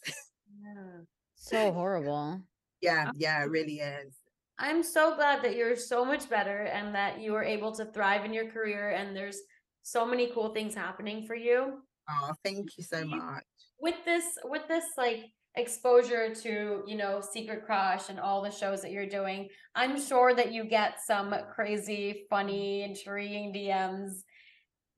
[0.63, 1.01] Yeah.
[1.35, 2.41] So horrible.
[2.81, 4.15] yeah yeah it really is
[4.59, 8.25] I'm so glad that you're so much better and that you were able to thrive
[8.25, 9.41] in your career and there's
[9.83, 11.83] so many cool things happening for you.
[12.09, 13.45] oh thank you so much
[13.81, 15.25] With this with this like
[15.57, 20.35] exposure to, you know, Secret Crush and all the shows that you're doing, I'm sure
[20.35, 24.23] that you get some crazy, funny, intriguing DMs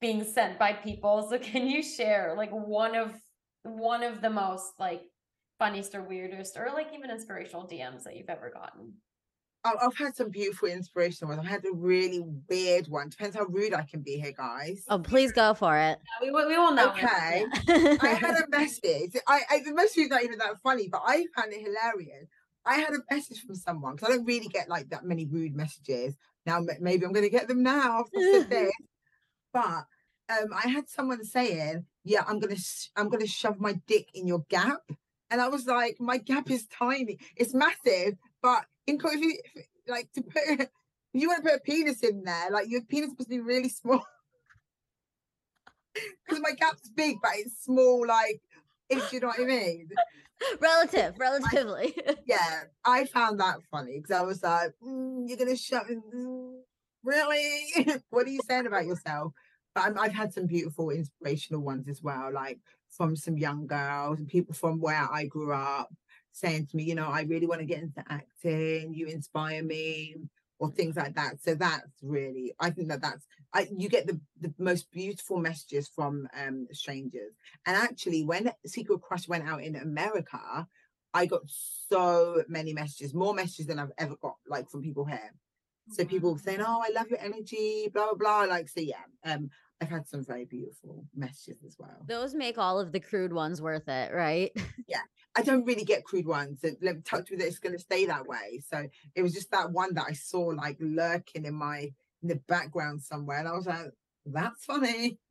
[0.00, 1.28] being sent by people.
[1.30, 3.12] So can you share like one of
[3.62, 5.02] one of the most like
[5.58, 8.94] funniest or weirdest or like even inspirational DMs that you've ever gotten?
[9.66, 11.40] I- I've had some beautiful inspirational ones.
[11.44, 13.08] I've had a really weird one.
[13.08, 14.84] Depends how rude I can be here, guys.
[14.88, 15.98] Oh, please go for it.
[16.22, 16.88] Yeah, we we we won't know.
[16.90, 17.46] Okay.
[17.66, 17.96] Yeah.
[18.02, 19.16] I had a message.
[19.26, 22.28] I, I the message is not even that funny, but I found it hilarious.
[22.64, 25.54] I had a message from someone because I don't really get like that many rude
[25.54, 26.16] messages.
[26.46, 28.72] Now m- maybe I'm gonna get them now after I this.
[29.52, 29.84] But
[30.28, 34.26] um, I had someone saying, "Yeah, I'm gonna sh- I'm gonna shove my dick in
[34.26, 34.80] your gap,"
[35.30, 37.18] and I was like, "My gap is tiny.
[37.36, 38.14] It's massive,
[38.46, 39.38] but in if you
[39.88, 40.68] like to put if
[41.12, 44.06] you want to put a penis in there, like your penis must be really small."
[45.94, 48.06] because my gap's big, but it's small.
[48.06, 48.40] Like,
[48.88, 49.88] if you know what I mean.
[50.60, 51.96] Relative, relatively.
[52.26, 56.58] Yeah, I found that funny because I was like, "Mm, "You're gonna shut mm,
[57.02, 58.02] really?
[58.10, 59.32] what are you saying about yourself?"
[59.74, 62.58] But I'm, I've had some beautiful, inspirational ones as well, like
[62.90, 65.90] from some young girls and people from where I grew up,
[66.36, 68.94] saying to me, "You know, I really want to get into acting.
[68.94, 70.16] You inspire me."
[70.58, 71.34] Or things like that.
[71.42, 75.86] So that's really, I think that that's, I, you get the, the most beautiful messages
[75.86, 77.32] from um strangers.
[77.66, 80.66] And actually, when Secret Crush went out in America,
[81.12, 81.42] I got
[81.90, 85.34] so many messages, more messages than I've ever got, like from people here.
[85.90, 88.54] So people saying, "Oh, I love your energy," blah blah blah.
[88.54, 89.50] Like, so yeah, um,
[89.80, 92.04] I've had some very beautiful messages as well.
[92.06, 94.52] Those make all of the crude ones worth it, right?
[94.88, 95.00] Yeah.
[95.36, 96.60] I don't really get crude ones.
[96.62, 98.62] And let me touch with it; it's going to stay that way.
[98.70, 101.90] So it was just that one that I saw like lurking in my
[102.22, 103.90] in the background somewhere, and I was like,
[104.24, 105.18] "That's funny."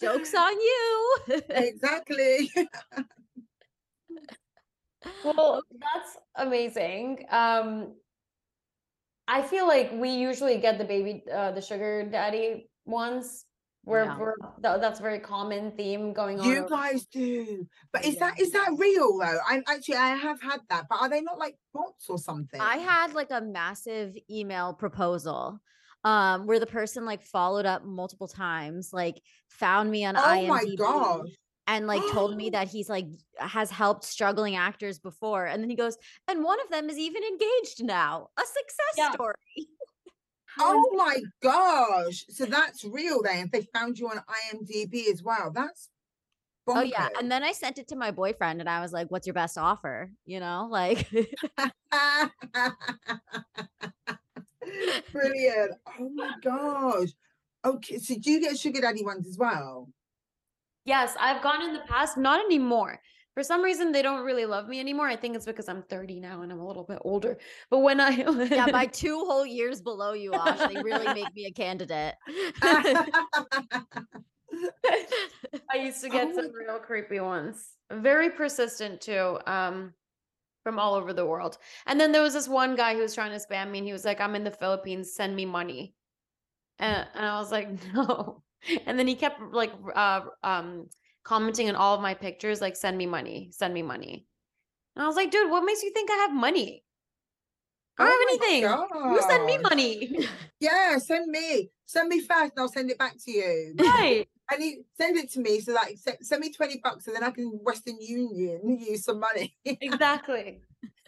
[0.00, 1.18] Joke's on you.
[1.50, 2.50] exactly.
[5.24, 7.24] Well, that's amazing.
[7.30, 7.94] Um,
[9.30, 13.44] I feel like we usually get the baby, uh, the sugar daddy ones.
[13.84, 14.18] Where Yeah.
[14.18, 16.46] we're that, that's a very common theme going on.
[16.46, 18.20] You guys do, but is Yeah.
[18.28, 19.38] that is that real though?
[19.48, 22.60] I'm actually I have had that, but are they not like bots or something?
[22.60, 25.60] I had like a massive email proposal
[26.04, 30.62] um where the person like followed up multiple times, like found me on Oh my
[30.64, 31.28] IMDb gosh.
[31.70, 33.06] And like told me that he's like
[33.38, 35.46] has helped struggling actors before.
[35.46, 35.96] And then he goes,
[36.28, 38.28] and one of them is even engaged now.
[38.36, 39.12] A success Yeah.
[39.12, 39.34] story.
[40.58, 42.24] Oh my gosh.
[42.28, 43.50] So that's real then.
[43.52, 45.52] They found you on IMDb as well.
[45.54, 45.88] That's
[46.66, 47.08] Oh yeah.
[47.18, 49.56] And then I sent it to my boyfriend and I was like, what's your best
[49.56, 50.10] offer?
[50.26, 51.08] You know, like
[55.12, 55.72] Brilliant.
[55.98, 57.10] Oh my gosh.
[57.64, 59.88] Okay, so do you get sugar daddy ones as well?
[60.84, 63.00] Yes, I've gone in the past, not anymore.
[63.34, 65.06] For some reason, they don't really love me anymore.
[65.06, 67.38] I think it's because I'm 30 now and I'm a little bit older.
[67.70, 71.46] But when I yeah, by two whole years below you, Ash, they really make me
[71.46, 72.14] a candidate.
[75.70, 77.68] I used to get Oh some real creepy ones.
[77.92, 79.38] Very persistent too.
[79.46, 79.94] Um
[80.64, 81.56] from all over the world.
[81.86, 83.92] And then there was this one guy who was trying to spam me and he
[83.92, 85.94] was like, I'm in the Philippines, send me money.
[86.78, 88.42] And, and I was like, no.
[88.86, 90.88] And then he kept like uh um
[91.22, 94.26] commenting on all of my pictures, like, send me money, send me money.
[94.96, 96.84] And I was like, dude, what makes you think I have money?
[97.98, 99.14] I don't Oh have anything.
[99.14, 100.28] You send me money.
[100.60, 101.70] Yeah, send me.
[101.86, 103.74] Send me first and I'll send it back to you.
[103.78, 104.28] right.
[104.52, 107.24] And he send it to me so like se- send me 20 bucks and then
[107.24, 109.54] I can Western Union use some money.
[109.64, 110.60] Exactly.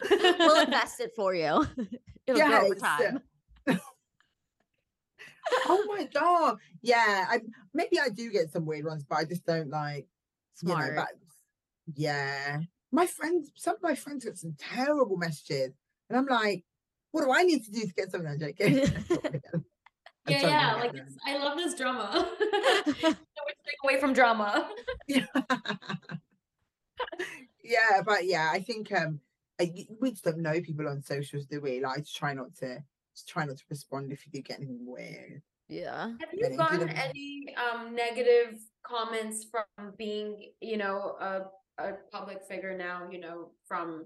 [0.09, 1.65] we'll invest it for you.
[2.27, 2.79] It'll grow over Yes.
[2.81, 3.19] time.
[5.65, 6.57] Oh my god.
[6.81, 7.25] Yeah.
[7.29, 7.41] I
[7.73, 10.07] maybe I do get some weird ones, but I just don't like
[10.55, 10.85] Smart.
[10.85, 11.09] you know, but
[11.95, 12.59] yeah.
[12.91, 15.71] My friends, some of my friends get some terrible messages.
[16.09, 16.63] And I'm like,
[17.11, 18.29] what do I need to do to get something?
[18.29, 18.85] I'm joking.
[20.27, 20.73] Yeah, yeah.
[20.75, 22.09] Like it's, I love this drama.
[22.13, 24.69] so much take away from drama.
[25.07, 25.25] yeah.
[27.61, 29.19] yeah, but yeah, I think um
[29.59, 31.81] I, we just don't know people on socials, do we?
[31.81, 32.83] Like, I try not to
[33.15, 35.41] just try not to respond if you do get anything weird.
[35.67, 36.11] yeah.
[36.19, 41.41] Have you gotten including- any um negative comments from being, you know, a
[41.79, 44.05] a public figure now, you know, from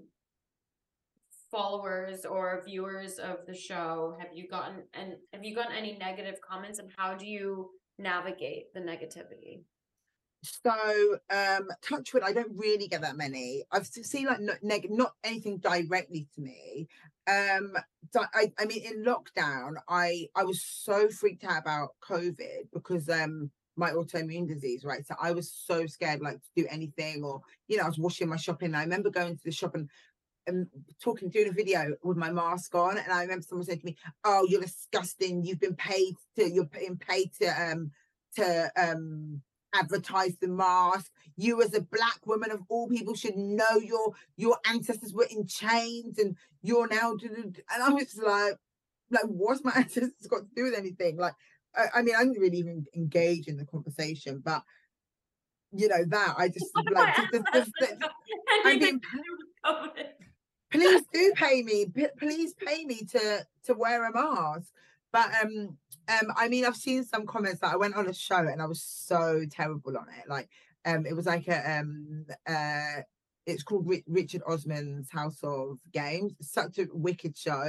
[1.50, 4.16] followers or viewers of the show?
[4.20, 8.72] Have you gotten and have you gotten any negative comments and how do you navigate
[8.74, 9.62] the negativity?
[10.44, 13.64] So, um, touchwood, I don't really get that many.
[13.72, 16.86] I've seen like not neg- not anything directly to me.
[17.28, 17.76] Um,
[18.34, 23.50] I, I mean, in lockdown, I I was so freaked out about COVID because um
[23.76, 25.06] my autoimmune disease, right?
[25.06, 28.28] So I was so scared, like to do anything, or you know, I was washing
[28.28, 28.74] my shopping.
[28.74, 29.88] I remember going to the shop and
[30.46, 30.66] and
[31.02, 33.96] talking, doing a video with my mask on, and I remember someone said to me,
[34.24, 35.44] "Oh, you're disgusting.
[35.44, 36.50] You've been paid to.
[36.50, 37.90] You're being paid to um
[38.36, 39.42] to um."
[39.74, 41.10] Advertise the mask.
[41.36, 45.46] You as a black woman of all people should know your your ancestors were in
[45.46, 48.54] chains and you're now do- do- do-" and I was like
[49.10, 51.16] like what's my ancestors got to do with anything?
[51.16, 51.34] Like
[51.76, 54.62] I, I mean I didn't really even engage in the conversation, but
[55.72, 57.94] you know that I just What like just, just, just.
[58.64, 60.06] I'm Anything being to do with COVID?
[60.70, 61.86] please do pay me
[62.18, 64.70] please pay me to to wear a mask
[65.12, 65.76] but um
[66.08, 68.66] um i mean i've seen some comments that i went on a show and i
[68.66, 70.48] was so terrible on it like
[70.84, 73.02] um it was like a um uh
[73.46, 77.68] it's called Ri- richard osman's house of games it's such a wicked show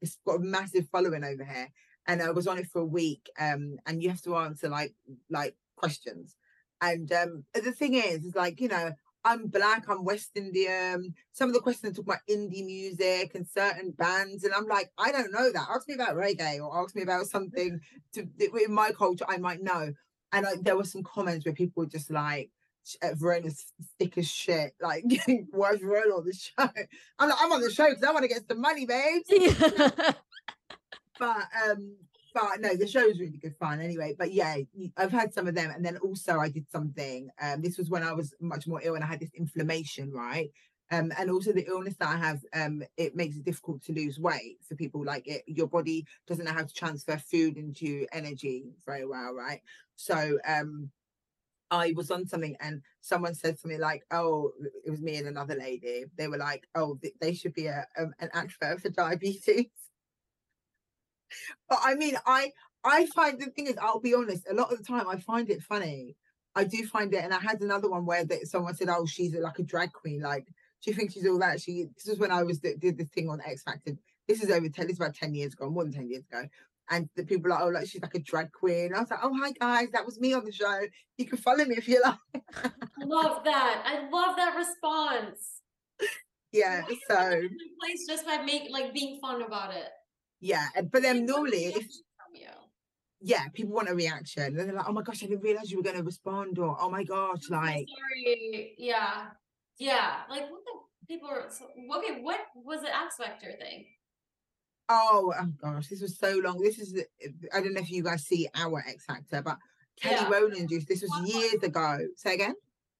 [0.00, 1.68] it's got a massive following over here
[2.06, 4.94] and i was on it for a week um and you have to answer like
[5.28, 6.36] like questions
[6.80, 8.92] and um the thing is is like you know
[9.24, 11.14] I'm black, I'm West Indian.
[11.32, 15.12] Some of the questions talk about indie music and certain bands, and I'm like, I
[15.12, 15.68] don't know that.
[15.70, 17.80] Ask me about reggae or ask me about something
[18.14, 18.26] to
[18.64, 19.92] in my culture I might know.
[20.32, 22.50] And I, there were some comments where people were just like,
[22.84, 24.74] "Sh- uh, Verona's thick as shit.
[24.80, 25.04] Like,
[25.50, 26.52] why is Verona on the show?
[27.18, 29.28] I'm like, I'm on the show because I want to get some money, babes.
[31.20, 31.96] But um,
[32.34, 34.14] but no, the show was really good fun anyway.
[34.18, 34.56] But yeah,
[34.96, 37.30] I've had some of them, and then also I did something.
[37.40, 40.50] Um, this was when I was much more ill and I had this inflammation, right?
[40.92, 44.18] Um, and also the illness that I have, um, it makes it difficult to lose
[44.18, 45.04] weight for people.
[45.04, 49.60] Like it, your body doesn't know how to transfer food into energy very well, right?
[49.94, 50.90] So um,
[51.70, 54.52] I was on something and someone said to me like, "Oh,
[54.84, 58.12] it was me and another lady." They were like, "Oh, they should be a um,
[58.20, 59.66] an expert for diabetes."
[61.68, 62.52] But I mean, I
[62.84, 64.46] I find the thing is, I'll be honest.
[64.50, 66.16] A lot of the time, I find it funny.
[66.54, 69.34] I do find it, and I had another one where that someone said, "Oh, she's
[69.34, 70.20] like a drag queen.
[70.20, 70.48] Like,
[70.80, 73.40] she thinks she's all that." She this was when I was did this thing on
[73.40, 73.92] X Factor.
[74.26, 74.86] This is over ten.
[74.86, 76.48] This is about ten years ago, more than ten years ago.
[76.92, 79.20] And the people are like, "Oh, like she's like a drag queen." I was like,
[79.22, 80.80] "Oh, hi guys, that was me on the show.
[81.18, 82.70] You can follow me if you like." I
[83.04, 83.82] love that.
[83.86, 85.60] I love that response.
[86.52, 86.82] Yeah.
[86.82, 87.48] Why is it So
[87.80, 89.86] place just by make like being fun about it.
[90.40, 92.48] Yeah, but then normally, if reaction from you?
[93.20, 95.76] yeah, people want a reaction, and they're like, "Oh my gosh, I didn't realize you
[95.78, 98.74] were going to respond," or "Oh my gosh, like." sorry.
[98.78, 99.26] Yeah.
[99.78, 100.22] Yeah.
[100.28, 100.72] Like what the
[101.08, 101.66] people are so,
[101.98, 103.86] okay, what was the X Factor thing?
[104.88, 106.60] Oh, oh gosh, this was so long.
[106.60, 107.00] This is
[107.54, 109.58] I don't know if you guys see our X Factor, but
[110.00, 110.28] Kelly Yeah.
[110.28, 111.98] Rowland used this was years ago.
[112.16, 112.54] Say again.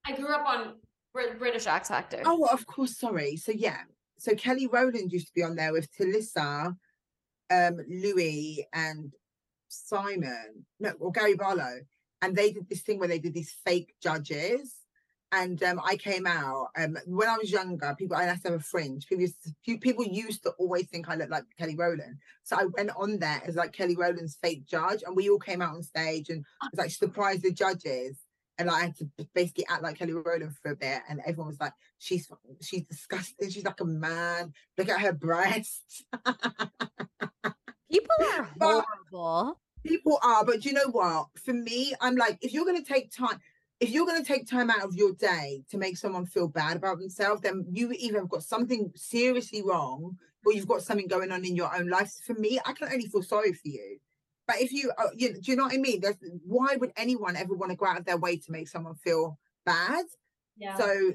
[0.07, 0.75] I grew up on
[1.13, 2.23] Brit- British X Factor.
[2.25, 2.99] Oh, of course.
[2.99, 3.37] Sorry.
[3.37, 3.79] So yeah.
[4.19, 6.77] So Kelly Rowland used to be on there with Tulisa,
[7.51, 9.13] um, Louis, and
[9.69, 10.65] Simon.
[10.79, 11.81] No, or Gary Barlow,
[12.23, 14.75] and they did this thing where they did these fake judges.
[15.33, 17.95] And um, I came out um, when I was younger.
[17.97, 19.07] People, I had to have a fringe.
[19.07, 22.17] People, used to- people used to always think I looked like Kelly Rowland.
[22.43, 25.63] So I went on there as like Kelly Rowland's fake judge, and we all came
[25.63, 28.19] out on stage and was like surprised the judges.
[28.61, 31.49] And like, I had to basically act like Kelly Rowland for a bit, and everyone
[31.49, 32.31] was like, "She's
[32.61, 33.49] she's disgusting.
[33.49, 34.53] She's like a man.
[34.77, 36.05] Look at her breasts."
[37.91, 39.61] People are But- horrible.
[39.83, 41.29] People are, but do you know what?
[41.43, 43.41] For me, I'm like, if you're gonna take time,
[43.81, 46.77] if you're going to take time out of your day to make someone feel bad
[46.77, 51.33] about themselves, then you either have got something seriously wrong or you've got something going
[51.33, 52.13] on in your own life.
[52.27, 53.99] For me, I can only feel sorry for you.
[54.47, 56.01] But if you, uh, you do you know what I mean?
[56.01, 58.95] There's, why would anyone ever want to go out of their way to make someone
[58.97, 60.05] feel bad?
[60.57, 60.77] Yeah.
[60.77, 61.15] So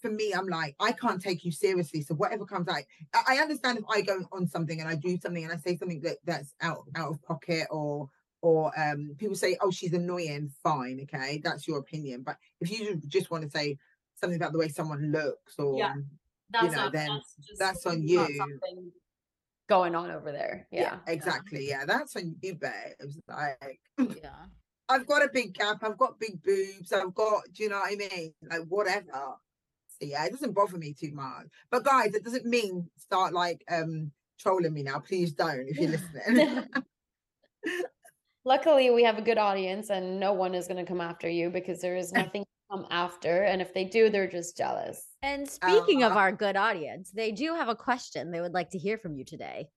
[0.00, 2.02] for me, I'm like, I can't take you seriously.
[2.02, 2.82] So whatever comes out,
[3.26, 6.00] I understand if I go on something and I do something and I say something
[6.02, 8.08] that that's out out of pocket or
[8.40, 10.50] or um people say, oh, she's annoying.
[10.62, 12.22] Fine, okay, that's your opinion.
[12.22, 13.78] But if you just want to say
[14.14, 15.94] something about the way someone looks or Yeah.
[16.50, 18.60] that's know, not, then that's, just that's on you.
[19.68, 20.66] Something going on over there.
[20.70, 20.96] Yeah.
[21.06, 21.68] exactly.
[21.68, 22.70] Yeah, that's on you, babe.
[22.98, 23.80] It was Like
[24.22, 24.46] Yeah.
[24.88, 25.82] I've got a big gap.
[25.82, 26.92] I've got big boobs.
[26.92, 28.32] I've got, do you know what I mean?
[28.48, 29.36] Like whatever.
[30.00, 31.46] So yeah, it doesn't bother me too much.
[31.70, 35.00] But guys, it doesn't mean start like um trolling me now.
[35.00, 36.64] Please don't if you're listening.
[38.44, 41.50] Luckily, we have a good audience and no one is going to come after you
[41.50, 43.42] because there is nothing to come after.
[43.44, 45.06] And if they do, they're just jealous.
[45.22, 48.70] And speaking of Uh, our good audience, they do have a question they would like
[48.70, 49.68] to hear from you today.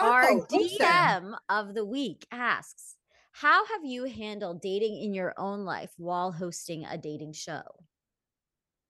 [0.00, 0.58] Our Oh, awesome.
[0.78, 2.96] DM of the week asks,
[3.32, 7.62] How have you handled dating in your own life while hosting a dating show?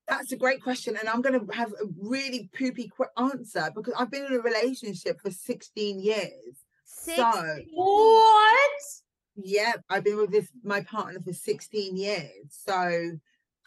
[0.06, 0.96] That's a great question.
[0.96, 4.40] And I'm going to have a really poopy quick answer because I've been in a
[4.40, 6.64] relationship for 16 years.
[6.84, 8.82] Six So, What?
[9.36, 12.30] yeah, I've been with this, my partner for 16 years.
[12.48, 13.12] So,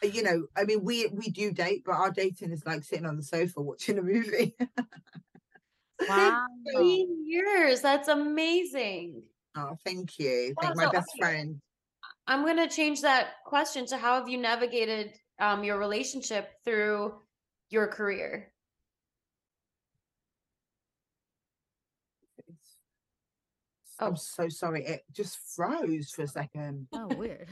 [0.02, 3.16] you know, I mean, we we do date, but our dating is like sitting on
[3.16, 4.54] the sofa watching a movie.
[6.08, 6.46] Wow.
[6.66, 7.80] 15 years.
[7.80, 9.22] That's amazing.
[9.56, 10.54] oh, thank you.
[10.56, 11.20] Wow, Thank my best okay.
[11.20, 11.60] friend.
[12.26, 17.14] I'm going to change that question to how have you navigated um, your relationship through
[17.70, 18.51] your career?
[24.00, 24.16] I'm Oh.
[24.16, 24.84] so sorry.
[24.84, 26.88] It just froze for a second.
[26.92, 27.48] Oh, weird.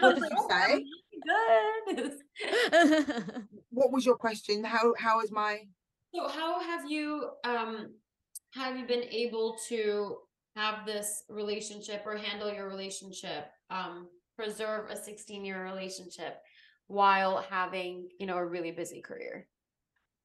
[0.00, 0.84] What did you say?
[1.86, 2.14] Goodness.
[3.70, 4.64] What was your question?
[4.64, 5.60] How how is my
[6.14, 7.94] So how have you um
[8.52, 10.18] have you been able to
[10.56, 16.38] have this relationship or handle your relationship um preserve a 16 year relationship
[16.88, 19.46] while having you know a really busy career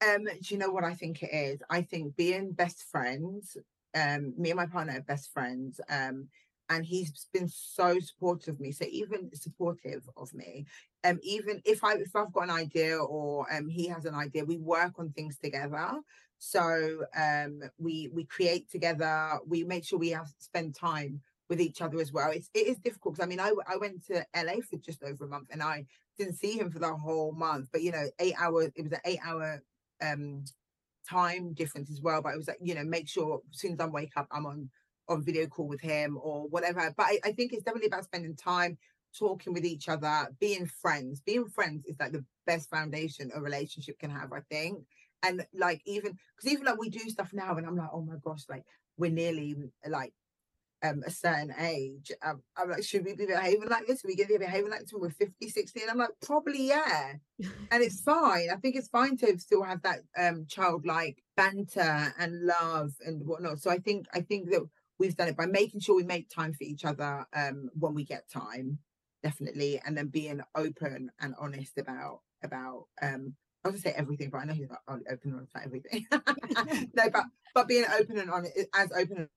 [0.05, 1.61] um do you know what I think it is?
[1.69, 3.57] I think being best friends,
[3.95, 6.27] um, me and my partner are best friends, um,
[6.69, 8.71] and he's been so supportive of me.
[8.71, 10.65] So even supportive of me.
[11.03, 14.43] Um, even if I if I've got an idea or um he has an idea,
[14.45, 15.91] we work on things together.
[16.39, 21.81] So um we we create together, we make sure we have spend time with each
[21.81, 22.31] other as well.
[22.31, 25.25] It's it is difficult 'cause I mean I I went to LA for just over
[25.25, 25.85] a month and I
[26.17, 29.01] didn't see him for the whole month, but you know, eight hours it was an
[29.05, 29.61] eight hour
[30.01, 30.43] um
[31.07, 32.21] time difference as well.
[32.21, 34.45] But it was like, you know, make sure as soon as I wake up, I'm
[34.45, 34.69] on
[35.07, 36.93] on video call with him or whatever.
[36.97, 38.77] But I, I think it's definitely about spending time
[39.17, 41.21] talking with each other, being friends.
[41.21, 44.79] Being friends is like the best foundation a relationship can have, I think.
[45.23, 48.15] And like even because even like we do stuff now and I'm like, oh my
[48.23, 48.63] gosh, like
[48.97, 49.55] we're nearly
[49.87, 50.13] like
[50.85, 52.11] um a certain age.
[52.21, 54.03] Um, I'm like, should we be behaving like this?
[54.03, 55.81] Are we gonna be behaving like this when we're 50, 60?
[55.81, 57.13] And I'm like, probably yeah
[57.71, 58.49] and it's fine.
[58.51, 63.59] I think it's fine to still have that um childlike banter and love and whatnot.
[63.59, 64.61] So I think I think that
[64.99, 68.03] we've done it by making sure we make time for each other um when we
[68.03, 68.79] get time,
[69.23, 73.33] definitely, and then being open and honest about about um
[73.63, 76.05] I was gonna say everything, but I know he's not open and honest about everything.
[76.93, 77.23] no, but
[77.53, 79.27] but being open and honest as open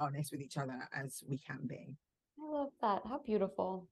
[0.00, 1.96] honest with each other as we can be.
[2.38, 3.88] i love that how beautiful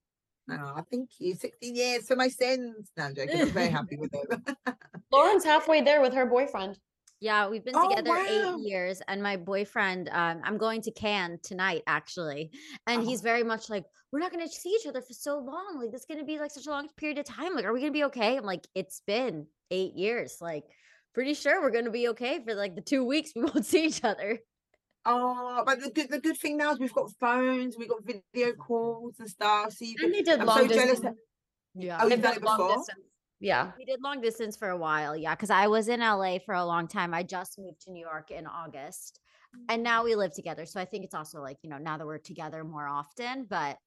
[0.48, 1.34] Oh, thank you.
[1.34, 2.92] 16 years for my sins.
[2.96, 3.40] No, I'm joking.
[3.40, 4.56] I'm very happy with it.
[5.12, 6.78] lauren's halfway there with her boyfriend
[7.18, 8.26] Yeah, we've been Oh, together wow.
[8.28, 12.50] eight years, and my boyfriend, um, I'm going to Cannes tonight, actually,
[12.86, 13.04] and Oh.
[13.04, 15.80] he's very much like, we're not going to see each other for so long.
[15.80, 17.54] Like, this is going to be like such a long period of time.
[17.56, 18.36] Like, are we going to be okay?
[18.36, 20.36] I'm like, it's been eight years.
[20.40, 20.64] Like,
[21.12, 23.86] pretty sure we're going to be okay for like the two weeks we won't see
[23.86, 24.38] each other.
[25.06, 28.52] Oh, but the good the good thing now is we've got phones, we've got video
[28.54, 29.72] calls and stuff.
[29.72, 30.80] So you and can, they did I'm long so jealous.
[30.82, 31.14] distance that-
[31.74, 31.98] Yeah.
[32.02, 32.76] Oh, They've done done it long before?
[32.78, 33.06] distance.
[33.38, 36.54] yeah We did long distance for a while, yeah, because I was in LA for
[36.54, 37.14] a long time.
[37.14, 39.20] I just moved to New York in August,
[39.68, 40.66] and now we live together.
[40.66, 43.78] So I think it's also like you know now that we're together more often, but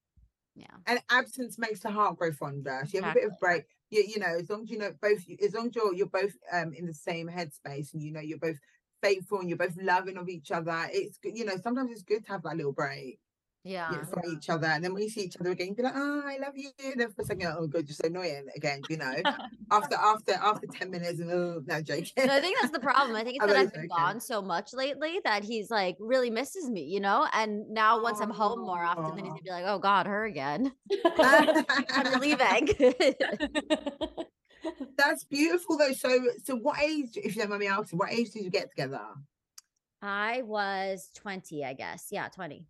[0.56, 2.80] yeah, And absence makes the heart grow fonder.
[2.84, 3.64] So you have a bit of break.
[3.90, 6.32] You, you know, as long as you know both, as long as you're you're both
[6.52, 8.56] um in the same headspace and you know you're both
[9.02, 10.88] faithful and you're both loving of each other.
[10.92, 13.18] It's good, you know, sometimes it's good to have that little break.
[13.62, 13.92] Yeah.
[13.92, 14.68] yeah, from each other.
[14.68, 16.70] And then when you see each other again, be like, oh, I love you.
[16.82, 19.14] And then for a second, oh god, you're so annoying again, you know.
[19.70, 22.06] after after after 10 minutes and oh no joking.
[22.16, 23.16] No, I think that's the problem.
[23.16, 23.88] I think it's that I've been joking.
[23.98, 27.26] gone so much lately that he's like really misses me, you know?
[27.34, 30.24] And now once I'm home more often, then he's gonna be like, oh God, her
[30.24, 30.72] again.
[31.18, 32.70] I'm leaving.
[34.96, 35.92] That's beautiful though.
[35.92, 38.70] So so what age, if you don't mind me asking, what age did you get
[38.70, 39.00] together?
[40.02, 42.08] I was 20, I guess.
[42.10, 42.66] Yeah, 20.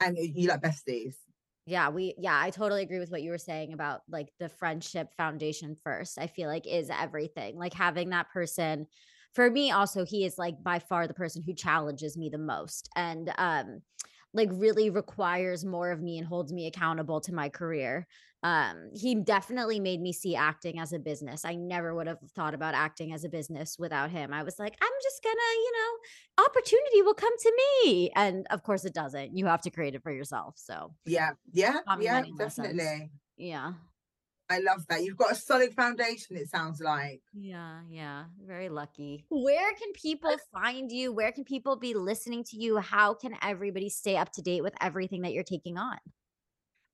[0.00, 1.14] And you like besties?
[1.66, 5.08] Yeah, we yeah, I totally agree with what you were saying about like the friendship
[5.16, 6.18] foundation first.
[6.18, 7.56] I feel like is everything.
[7.56, 8.86] Like having that person
[9.34, 12.88] for me also he is like by far the person who challenges me the most
[12.96, 13.82] and um
[14.36, 18.06] like really requires more of me and holds me accountable to my career.
[18.42, 21.44] Um he definitely made me see acting as a business.
[21.44, 24.32] I never would have thought about acting as a business without him.
[24.32, 25.30] I was like, I'm just to,
[25.64, 27.52] you know, opportunity will come to
[27.84, 28.10] me.
[28.14, 29.36] And of course it doesn't.
[29.36, 30.54] You have to create it for yourself.
[30.58, 32.66] So, Yeah, yeah, yeah, many lessons.
[32.68, 33.10] definitely.
[33.36, 33.74] yeah.
[34.48, 35.02] I love that.
[35.02, 37.20] You've got a solid foundation, it sounds like.
[37.32, 38.24] Yeah, yeah.
[38.46, 39.24] Very lucky.
[39.28, 41.12] Where can people find you?
[41.12, 42.78] Where can people be listening to you?
[42.78, 45.98] How can everybody stay up to date with everything that you're taking on?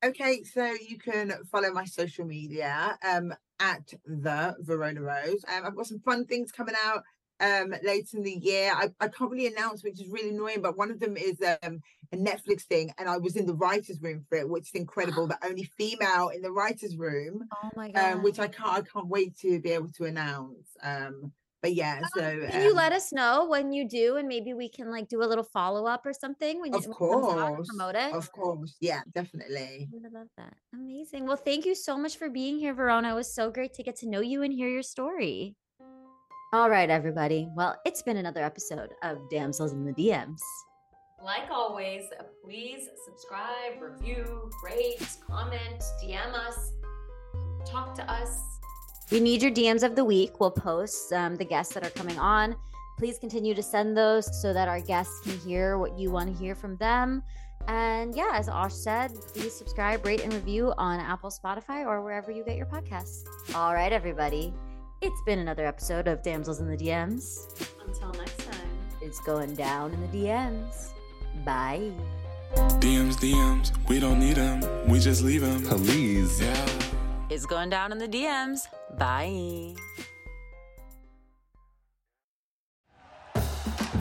[0.04, 5.44] Okay, so you can follow my social media um at the Verona Rose.
[5.46, 7.04] Um, I've got some fun things coming out
[7.42, 8.72] um later in the year.
[8.74, 11.80] I, I can't really announce, which is really annoying, but one of them is um
[12.12, 15.26] a Netflix thing, and I was in the writers' room for it, which is incredible.
[15.26, 19.08] the only female in the writers' room, Oh my um, which I can't I can't
[19.08, 20.76] wait to be able to announce.
[20.82, 21.32] Um,
[21.62, 22.20] but yeah, so
[22.50, 25.22] Can you um, let us know when you do and maybe we can like do
[25.22, 28.12] a little follow-up or something when you Of out course, promote it?
[28.12, 29.88] Of course, yeah, definitely.
[29.94, 30.54] I love that.
[30.72, 31.26] Amazing.
[31.26, 33.12] Well, thank you so much for being here, Verona.
[33.12, 35.54] It was so great to get to know you and hear your story.
[36.54, 37.48] All right, everybody.
[37.54, 40.38] Well, it's been another episode of Damsels in the DMs.
[41.24, 42.02] Like always,
[42.44, 46.72] please subscribe, review, rate, comment, DM us,
[47.64, 48.38] talk to us.
[49.10, 50.40] We need your DMs of the week.
[50.40, 52.54] We'll post um, the guests that are coming on.
[52.98, 56.38] Please continue to send those so that our guests can hear what you want to
[56.38, 57.22] hear from them.
[57.66, 62.30] And yeah, as Osh said, please subscribe, rate, and review on Apple, Spotify, or wherever
[62.30, 63.24] you get your podcasts.
[63.54, 64.52] All right, everybody.
[65.02, 67.48] It's been another episode of Damsels in the DMs.
[67.84, 68.68] Until next time.
[69.00, 70.90] It's going down in the DMs.
[71.44, 71.90] Bye.
[72.54, 75.64] DMs, DMs, we don't need them, we just leave them.
[75.64, 76.40] Please.
[76.40, 76.68] Yeah.
[77.30, 78.68] It's going down in the DMs.
[78.96, 79.74] Bye.